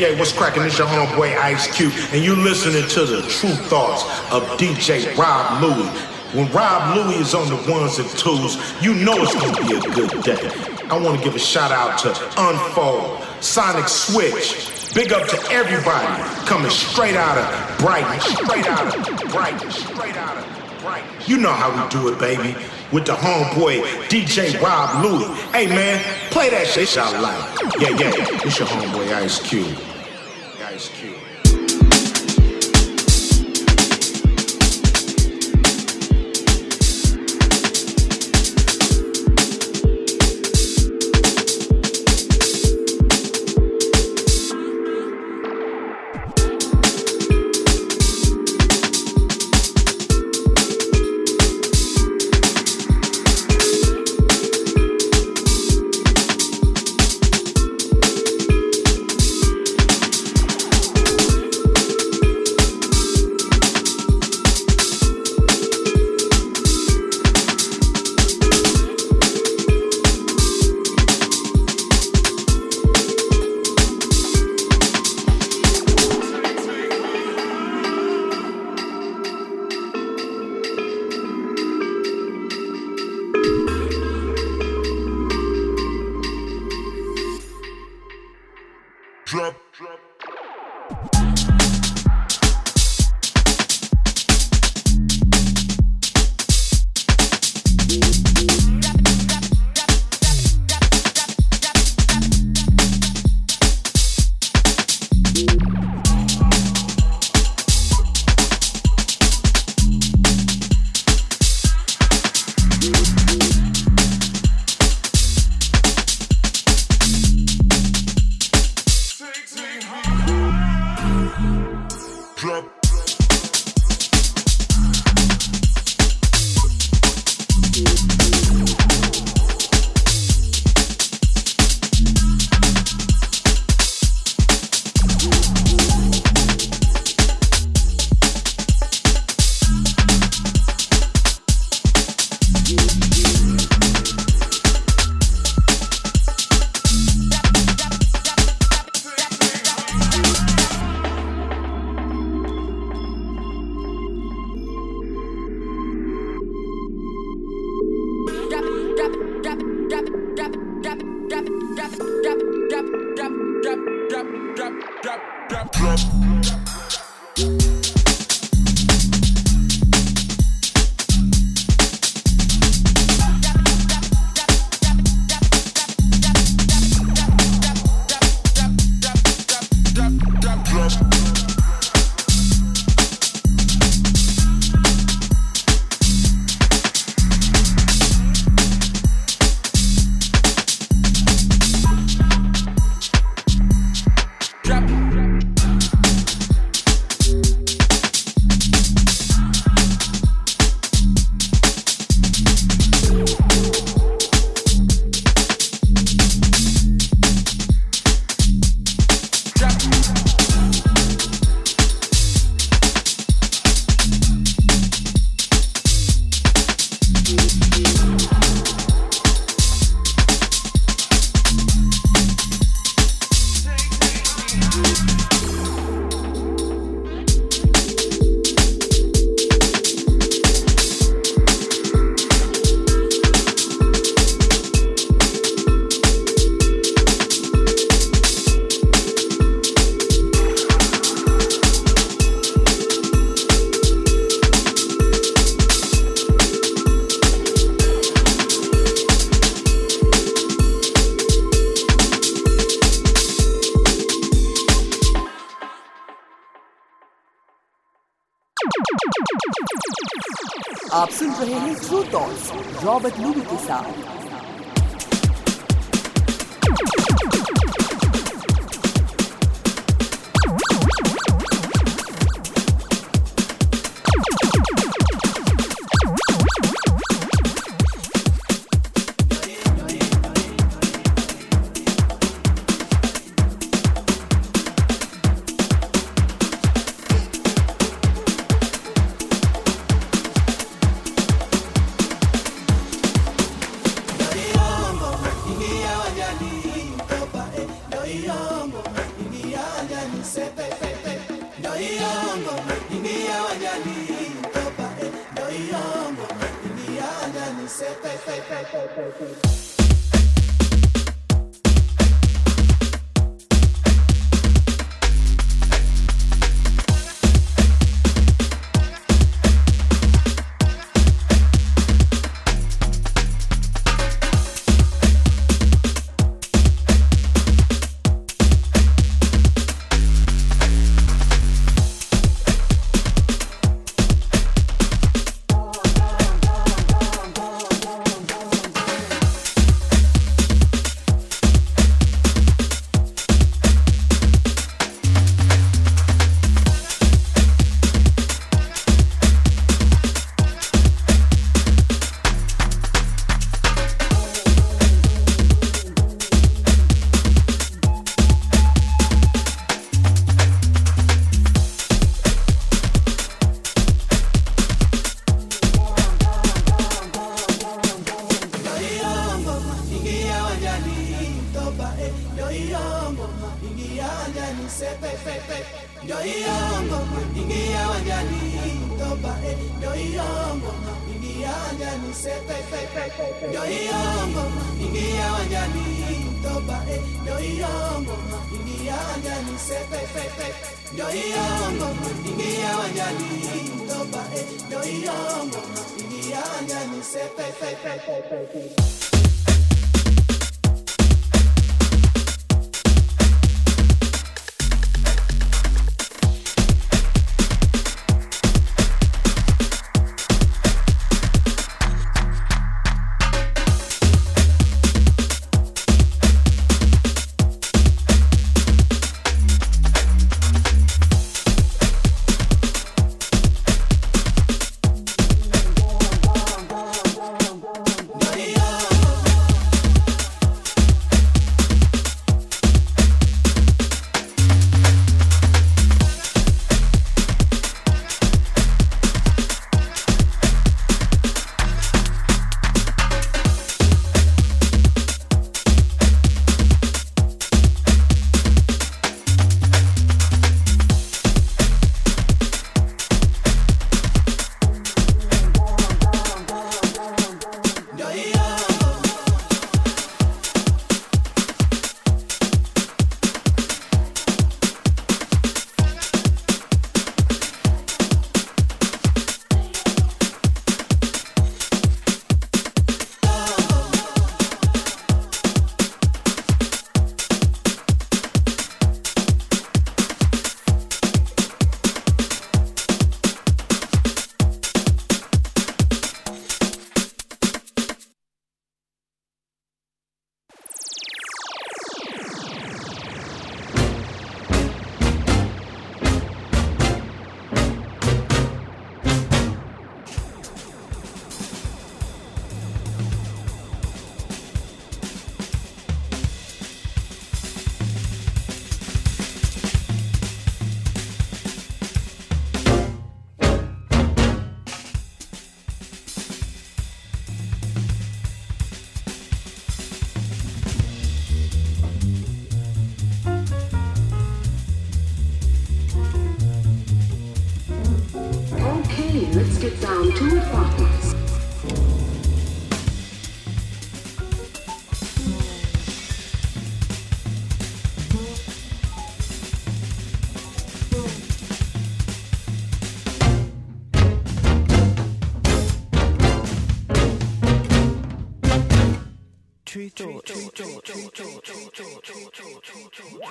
[0.00, 0.62] Yeah, what's cracking?
[0.62, 4.02] It's your homeboy Ice Cube, and you listening to the Tru Thoughts
[4.32, 5.90] of DJ Rob Louie.
[6.32, 9.80] When Rob Louie is on the ones and twos, you know it's gonna be a
[9.92, 10.50] good day.
[10.88, 12.08] I wanna give a shout out to
[12.38, 14.94] Unfold, Sonic Switch.
[14.94, 20.38] Big up to everybody coming straight out of Brighton, straight out of Brighton, straight out
[20.38, 21.10] of Brighton.
[21.26, 22.56] You know how we do it, baby.
[22.90, 25.26] With the homeboy DJ Rob Louie.
[25.52, 27.59] Hey man, play that shit out loud.
[27.80, 28.12] Yeah, yeah,
[28.44, 29.99] it's your homeboy Ice Cube.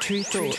[0.10, 0.57] Tree thought,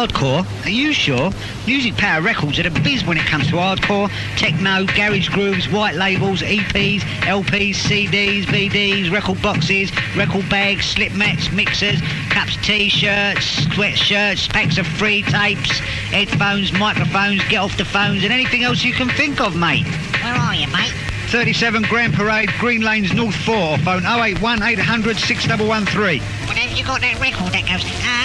[0.00, 0.64] Hardcore?
[0.64, 1.30] Are you sure?
[1.66, 5.94] Music Power Records are the biz when it comes to hardcore, techno, garage grooves, white
[5.94, 12.00] labels, EPs, LPs, CDs, BDs, record boxes, record bags, slip mats, mixers,
[12.30, 15.78] cups, t-shirts, sweatshirts, packs of free tapes,
[16.08, 19.84] headphones, microphones, get off the phones, and anything else you can think of, mate.
[20.22, 20.94] Where are you, mate?
[21.28, 23.76] 37 Grand Parade, Green Lanes, North 4.
[23.78, 26.20] Phone 081 800 6113.
[26.20, 28.19] Well, have you got that record that goes, ow?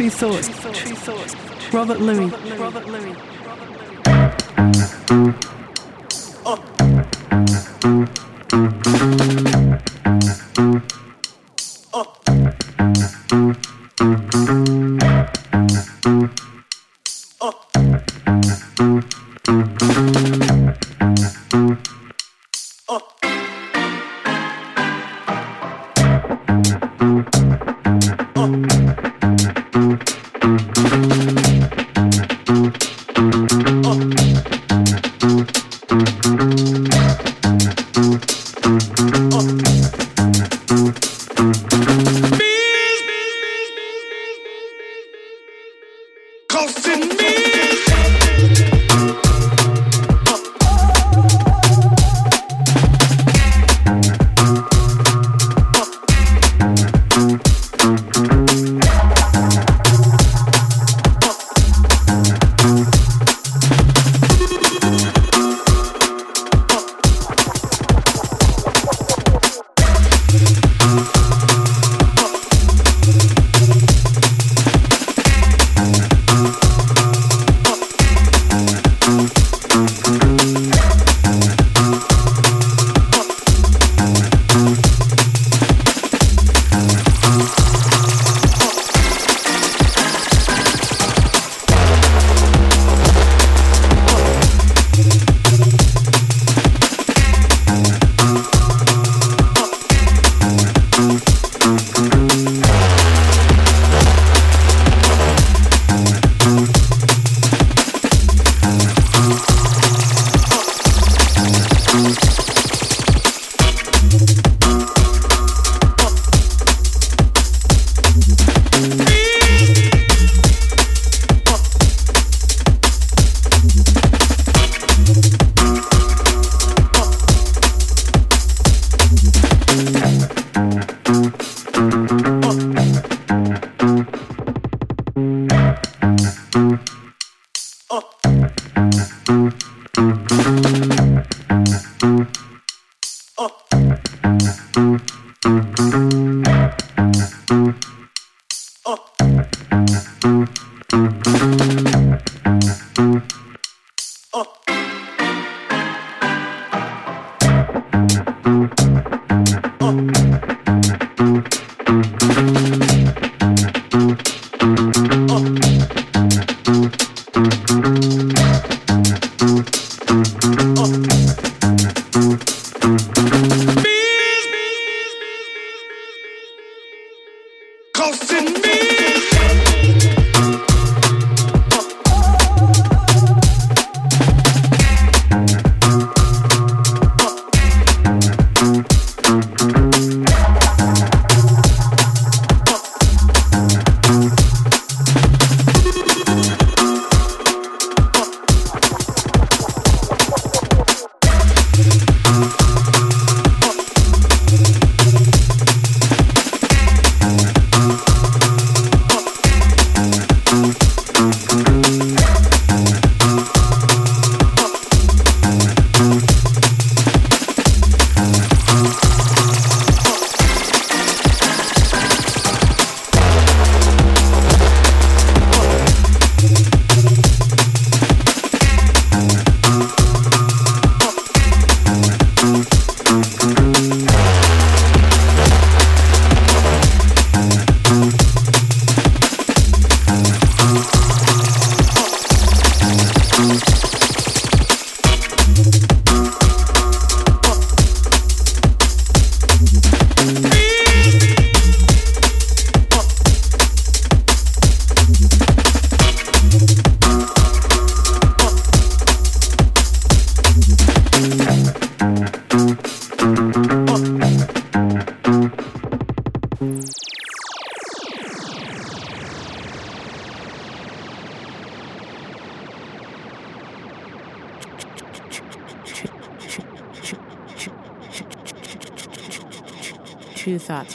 [0.00, 0.48] Tru Thoughts.
[0.48, 1.34] Tru Thoughts.
[1.74, 2.32] Robert Luis.
[2.58, 3.16] Robert Luis.
[5.06, 5.59] Tru Thoughts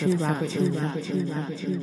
[0.02, 0.96] with Robert Lee.
[1.58, 1.75] So,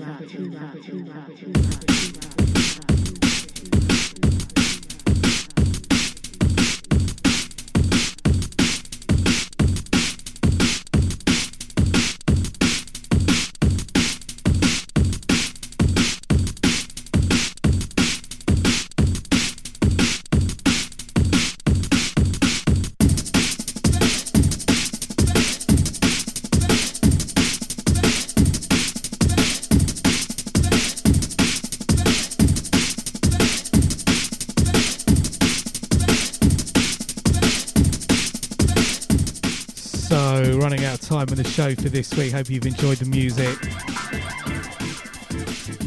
[41.52, 42.32] show for this week.
[42.32, 43.60] Hope you've enjoyed the music.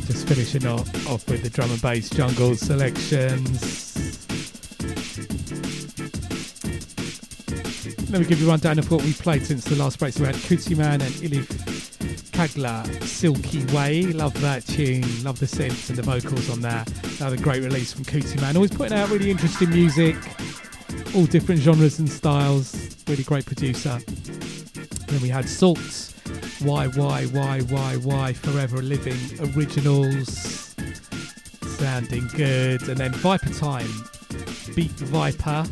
[0.06, 4.06] Just finishing off, off with the drum and bass jungle selections.
[8.12, 10.14] Let me give you a rundown of what we played since the last break.
[10.14, 11.48] So we had Kutiman and Ilif
[12.30, 14.04] Kagla, Silky Way.
[14.14, 15.02] Love that tune.
[15.24, 16.92] Love the synths and the vocals on that.
[17.20, 18.54] Another great release from Kutiman.
[18.54, 20.16] Always putting out really interesting music,
[21.16, 22.96] all different genres and styles.
[23.08, 24.00] Really great producer.
[25.08, 26.14] Then we had Salts,
[26.60, 29.18] Why, Why, Why, Why, Why, Forever Living
[29.56, 30.76] Originals.
[31.62, 32.88] Sounding good.
[32.90, 33.90] And then Viper Time,
[34.76, 35.66] Beat Viper.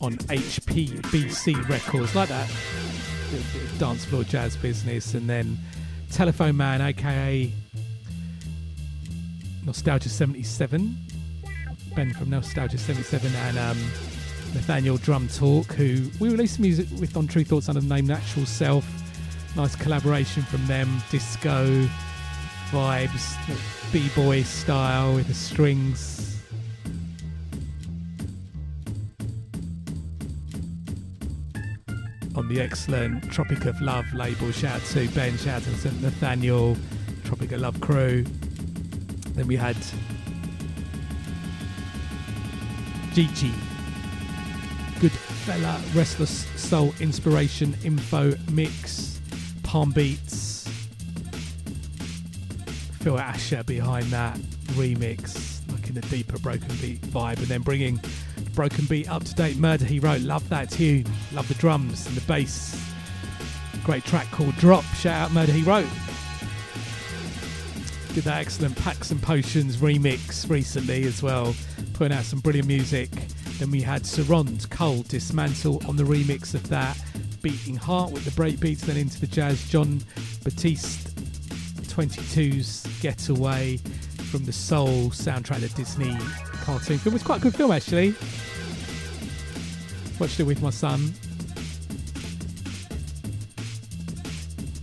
[0.00, 2.48] on HPBC Records, like that.
[3.78, 5.58] Dance floor jazz business, and then
[6.10, 7.52] Telephone Man, aka
[9.64, 10.96] Nostalgia 77,
[11.94, 13.78] Ben from Nostalgia 77, and um,
[14.54, 18.46] Nathaniel Drum Talk, who we released music with on Tru Thoughts under the name Natural
[18.46, 18.86] Self.
[19.56, 21.88] Nice collaboration from them, disco
[22.70, 26.28] vibes, b boy style with the strings.
[32.38, 34.52] on the excellent Tropic of Love label.
[34.52, 36.00] Shout out to Ben, shout out to St.
[36.00, 36.76] Nathaniel,
[37.24, 38.24] Tropic of Love crew.
[39.34, 39.76] Then we had
[43.12, 43.52] Gigi,
[45.00, 49.20] Good Fella, Restless Soul Inspiration Info Mix,
[49.62, 50.68] Palm Beats,
[52.98, 54.36] Phil Asher behind that
[54.74, 58.00] remix, like in a deeper broken beat vibe, and then bringing
[58.54, 60.20] broken beat up to date murder he wrote.
[60.22, 61.06] Love that tune.
[61.32, 62.84] Love the drums and the bass.
[63.84, 64.82] Great track called drop.
[64.96, 65.86] Shout out murder he wrote.
[68.14, 71.54] Did that excellent packs and potions remix recently as well
[71.92, 73.10] putting out some brilliant music
[73.58, 76.96] then we had Sarond Cole Dismantle on the remix of that
[77.42, 80.00] beating heart with the break beats then into the jazz Jon
[80.44, 81.14] Batiste
[81.88, 83.78] 22's Getaway
[84.30, 86.16] from the Soul soundtrack the Disney
[86.52, 87.12] cartoon film.
[87.12, 88.14] It was quite a good film actually.
[90.20, 91.12] Watched it with my son.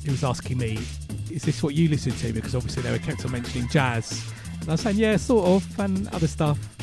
[0.03, 0.79] He was asking me,
[1.31, 4.23] "Is this what you listen to?" Because obviously they were kept on mentioning jazz,
[4.59, 6.74] and I was saying, "Yeah, sort of," and other stuff.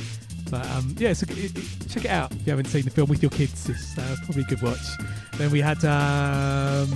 [0.53, 3.09] But um, yeah, so it, it, check it out if you haven't seen the film
[3.09, 3.71] with your kids.
[3.71, 4.87] It's uh, probably a good watch.
[5.39, 6.89] Then we had um,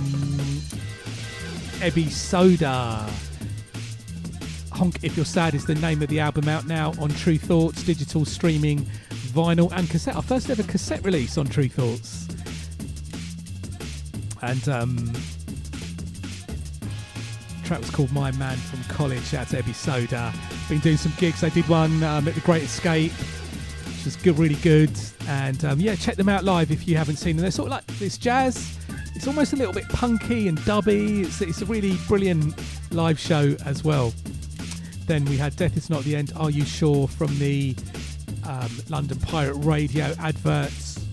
[1.81, 3.09] Ebi Soda.
[4.71, 7.81] Honk If You're Sad is the name of the album out now on Tru Thoughts,
[7.81, 10.15] digital streaming, vinyl, and cassette.
[10.15, 12.27] Our first ever cassette release on Tru Thoughts.
[14.43, 15.11] And um,
[17.63, 19.23] track was called My Man from College.
[19.23, 20.31] Shout out to Ebi Soda.
[20.69, 21.43] Been doing some gigs.
[21.43, 23.11] I did one um, at the Great Escape,
[24.07, 24.91] was good, really good.
[25.27, 27.41] And um, yeah, check them out live if you haven't seen them.
[27.41, 28.77] They're sort of like this jazz.
[29.15, 31.25] It's almost a little bit punky and dubby.
[31.25, 32.55] It's, it's a really brilliant
[32.93, 34.13] live show as well.
[35.07, 37.09] Then we had Death Is Not the End, Are You Sure?
[37.09, 37.75] from the
[38.47, 41.05] um, London Pirate Radio adverts.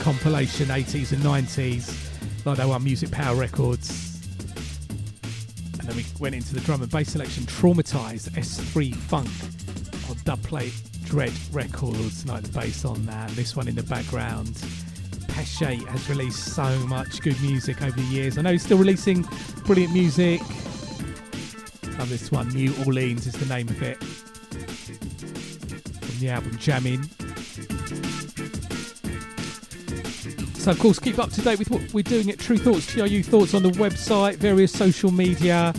[0.00, 4.20] Compilation 80s and 90s, like they were on Music Power Records.
[5.80, 9.28] And then we went into the drum and bass selection, Traumatized S3 Funk
[10.26, 10.74] Dubplate
[11.04, 13.30] Dread Records, like the bass on that.
[13.30, 14.48] This one in the background.
[15.28, 18.36] Peshay has released so much good music over the years.
[18.36, 19.24] I know he's still releasing
[19.64, 20.40] brilliant music.
[21.96, 24.02] Love this one, New Orleans is the name of it.
[26.02, 27.04] From the album Jammin'.
[30.58, 33.22] So, of course, keep up to date with what we're doing at Tru Thoughts, TRU
[33.22, 35.72] Thoughts on the website, various social media.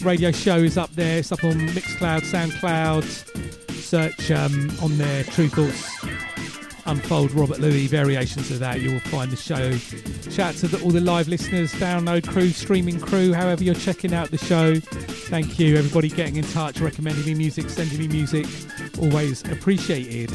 [0.00, 1.18] Radio show is up there.
[1.18, 3.53] It's up on Mixcloud, Soundcloud.
[3.84, 6.04] Search um, on their Tru Thoughts
[6.86, 8.80] Unfold Robert Luis variations of that.
[8.80, 9.72] You will find the show.
[10.30, 14.12] Shout out to the, all the live listeners, download crew, streaming crew, however you're checking
[14.12, 14.74] out the show.
[14.76, 18.46] Thank you, everybody getting in touch, recommending me music, sending me music.
[18.98, 20.30] Always appreciated.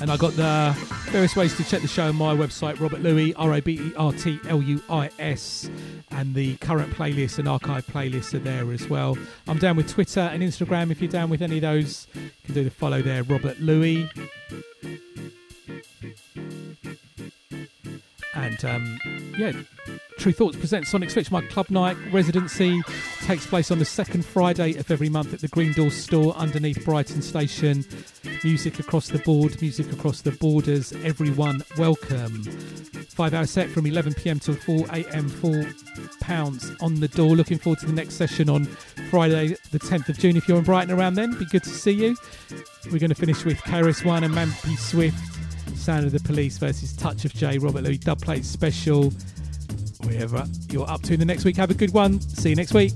[0.00, 3.34] And I got the various ways to check the show on my website, Robert Luis,
[3.36, 5.70] R O B E R T L U I S.
[6.10, 9.16] And the current playlists and archive playlists are there as well.
[9.46, 10.90] I'm down with Twitter and Instagram.
[10.90, 14.08] If you're down with any of those, you can do the follow there, Robert Luis.
[18.34, 19.00] And um,
[19.38, 19.52] yeah,
[20.18, 22.80] Tru Thoughts presents Sonic Switch, my club night residency.
[23.22, 26.84] Takes place on the second Friday of every month at the Green Door store underneath
[26.84, 27.84] Brighton Station.
[28.44, 32.42] Music across the board, music across the borders, everyone welcome.
[32.42, 35.64] Five hour set from 11 pm till 4 am, four
[36.20, 37.34] pounds on the door.
[37.36, 38.64] Looking forward to the next session on
[39.10, 40.36] Friday, the 10th of June.
[40.36, 42.16] If you're in Brighton around then, be good to see you.
[42.86, 45.18] We're going to finish with KRS One and Mampi Swift.
[45.76, 47.58] Sound of the Police versus Touch of J.
[47.58, 49.12] Robert Luis dub plate special.
[50.04, 52.20] Wherever you're up to in the next week, have a good one.
[52.20, 52.92] See you next week.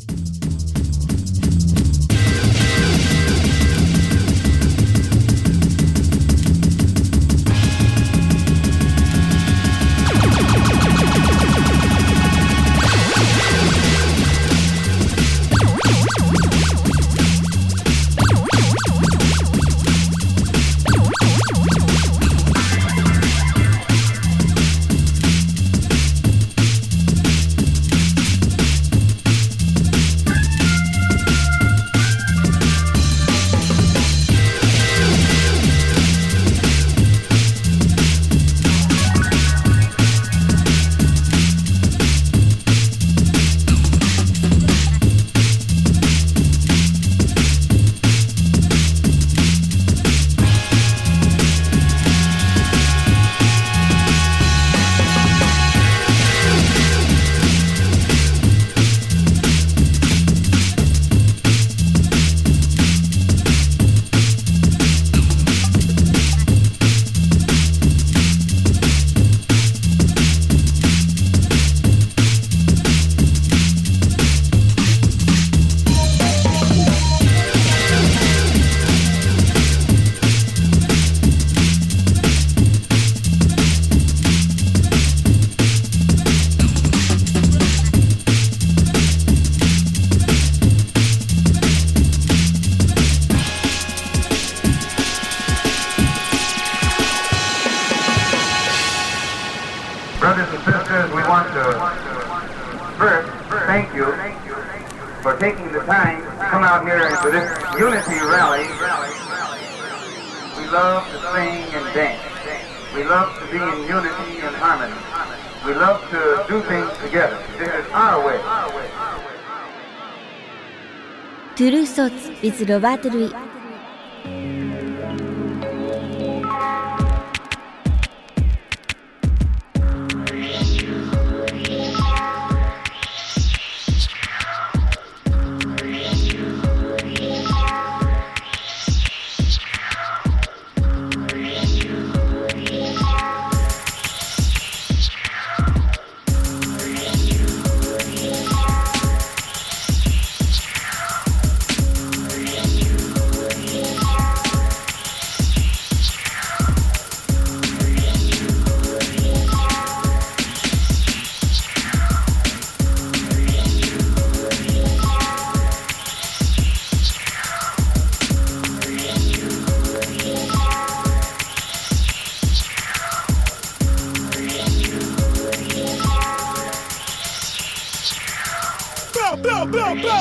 [122.42, 123.32] with Roberto Luis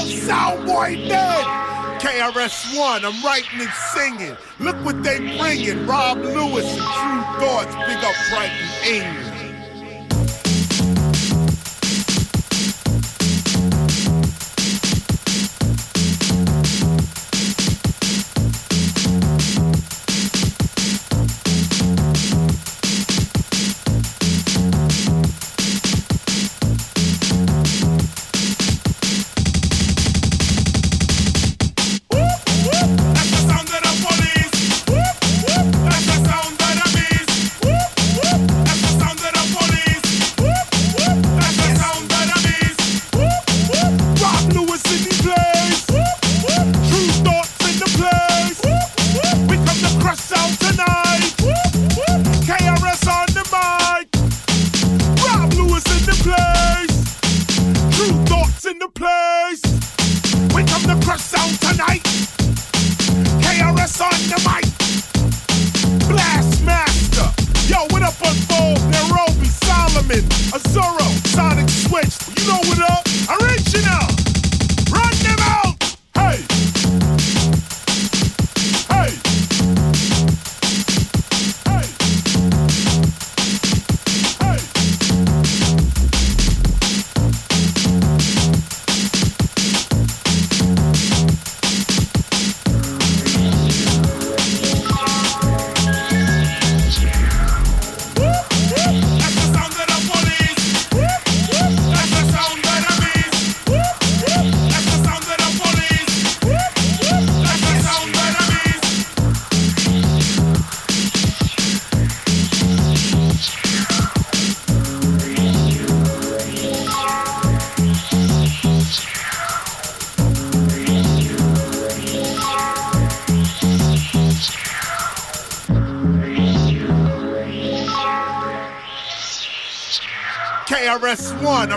[0.05, 1.09] Soundboy.
[1.99, 4.37] KRS-One, I'm writing and singing.
[4.59, 5.85] Look what they bringing.
[5.85, 9.28] Rob Lewis and Tru Thoughts, big up Brighton, England.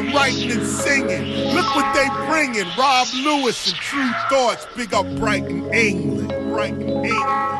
[0.03, 1.55] and writing and singing.
[1.55, 2.67] Look what they bringing.
[2.79, 4.67] Rob Lewis and Tru Thoughts.
[4.77, 6.29] Big up Brighton, England.
[6.29, 7.52] Brighton, England.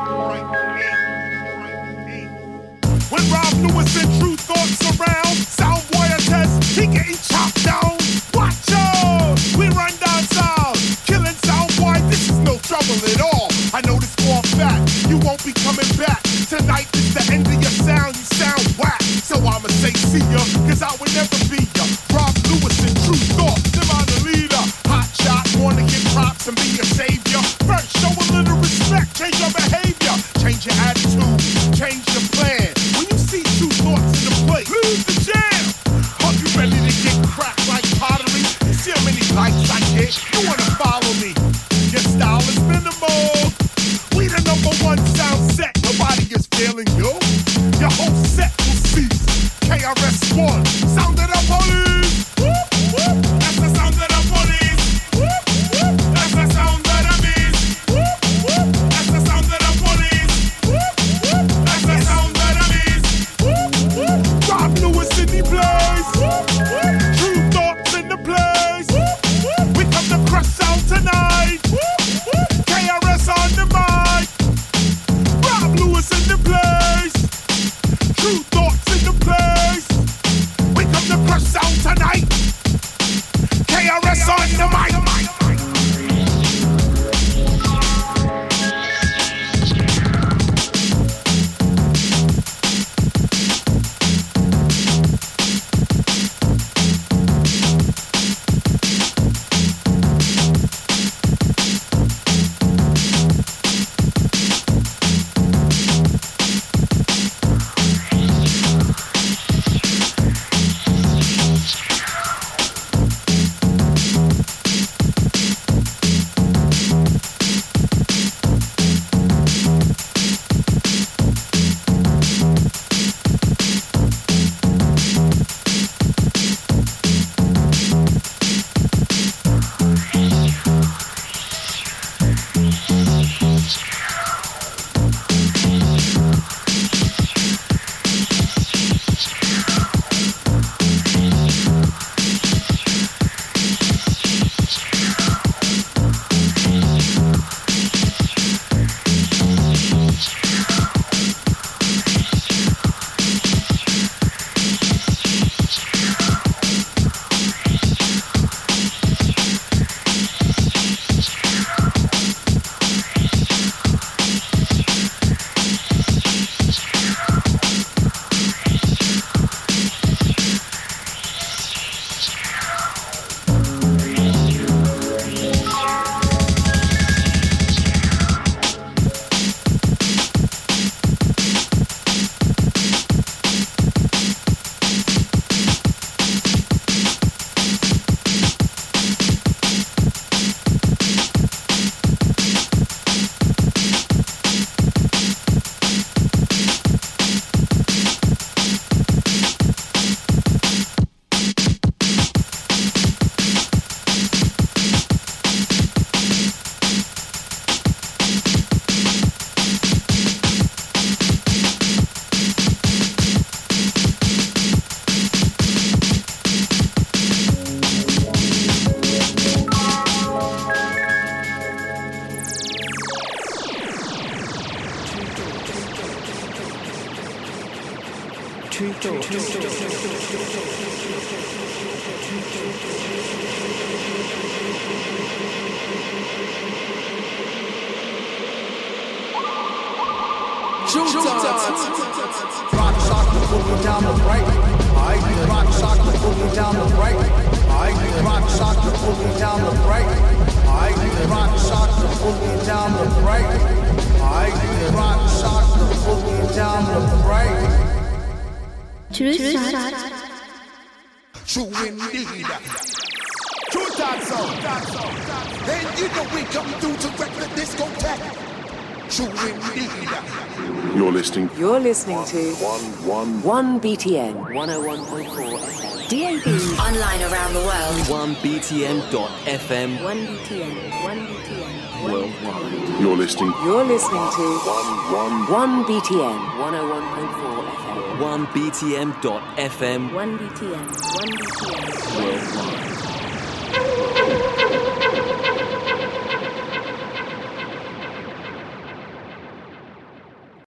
[272.05, 276.45] listening one, to one, one, 1BTN 101.4 DAB.
[276.79, 277.95] Online around the world.
[278.35, 279.97] 1BTN.FM.
[279.99, 280.91] 1BTN.
[280.91, 282.03] 1BTN.
[282.03, 282.99] Worldwide.
[282.99, 283.53] You're listening.
[283.63, 288.47] You're listening to one one one BTN 101.4 FM.
[288.47, 290.09] 1BTN.FM.
[290.09, 290.87] 1BTN.
[291.07, 292.17] 1BTN.
[292.17, 293.02] Worldwide.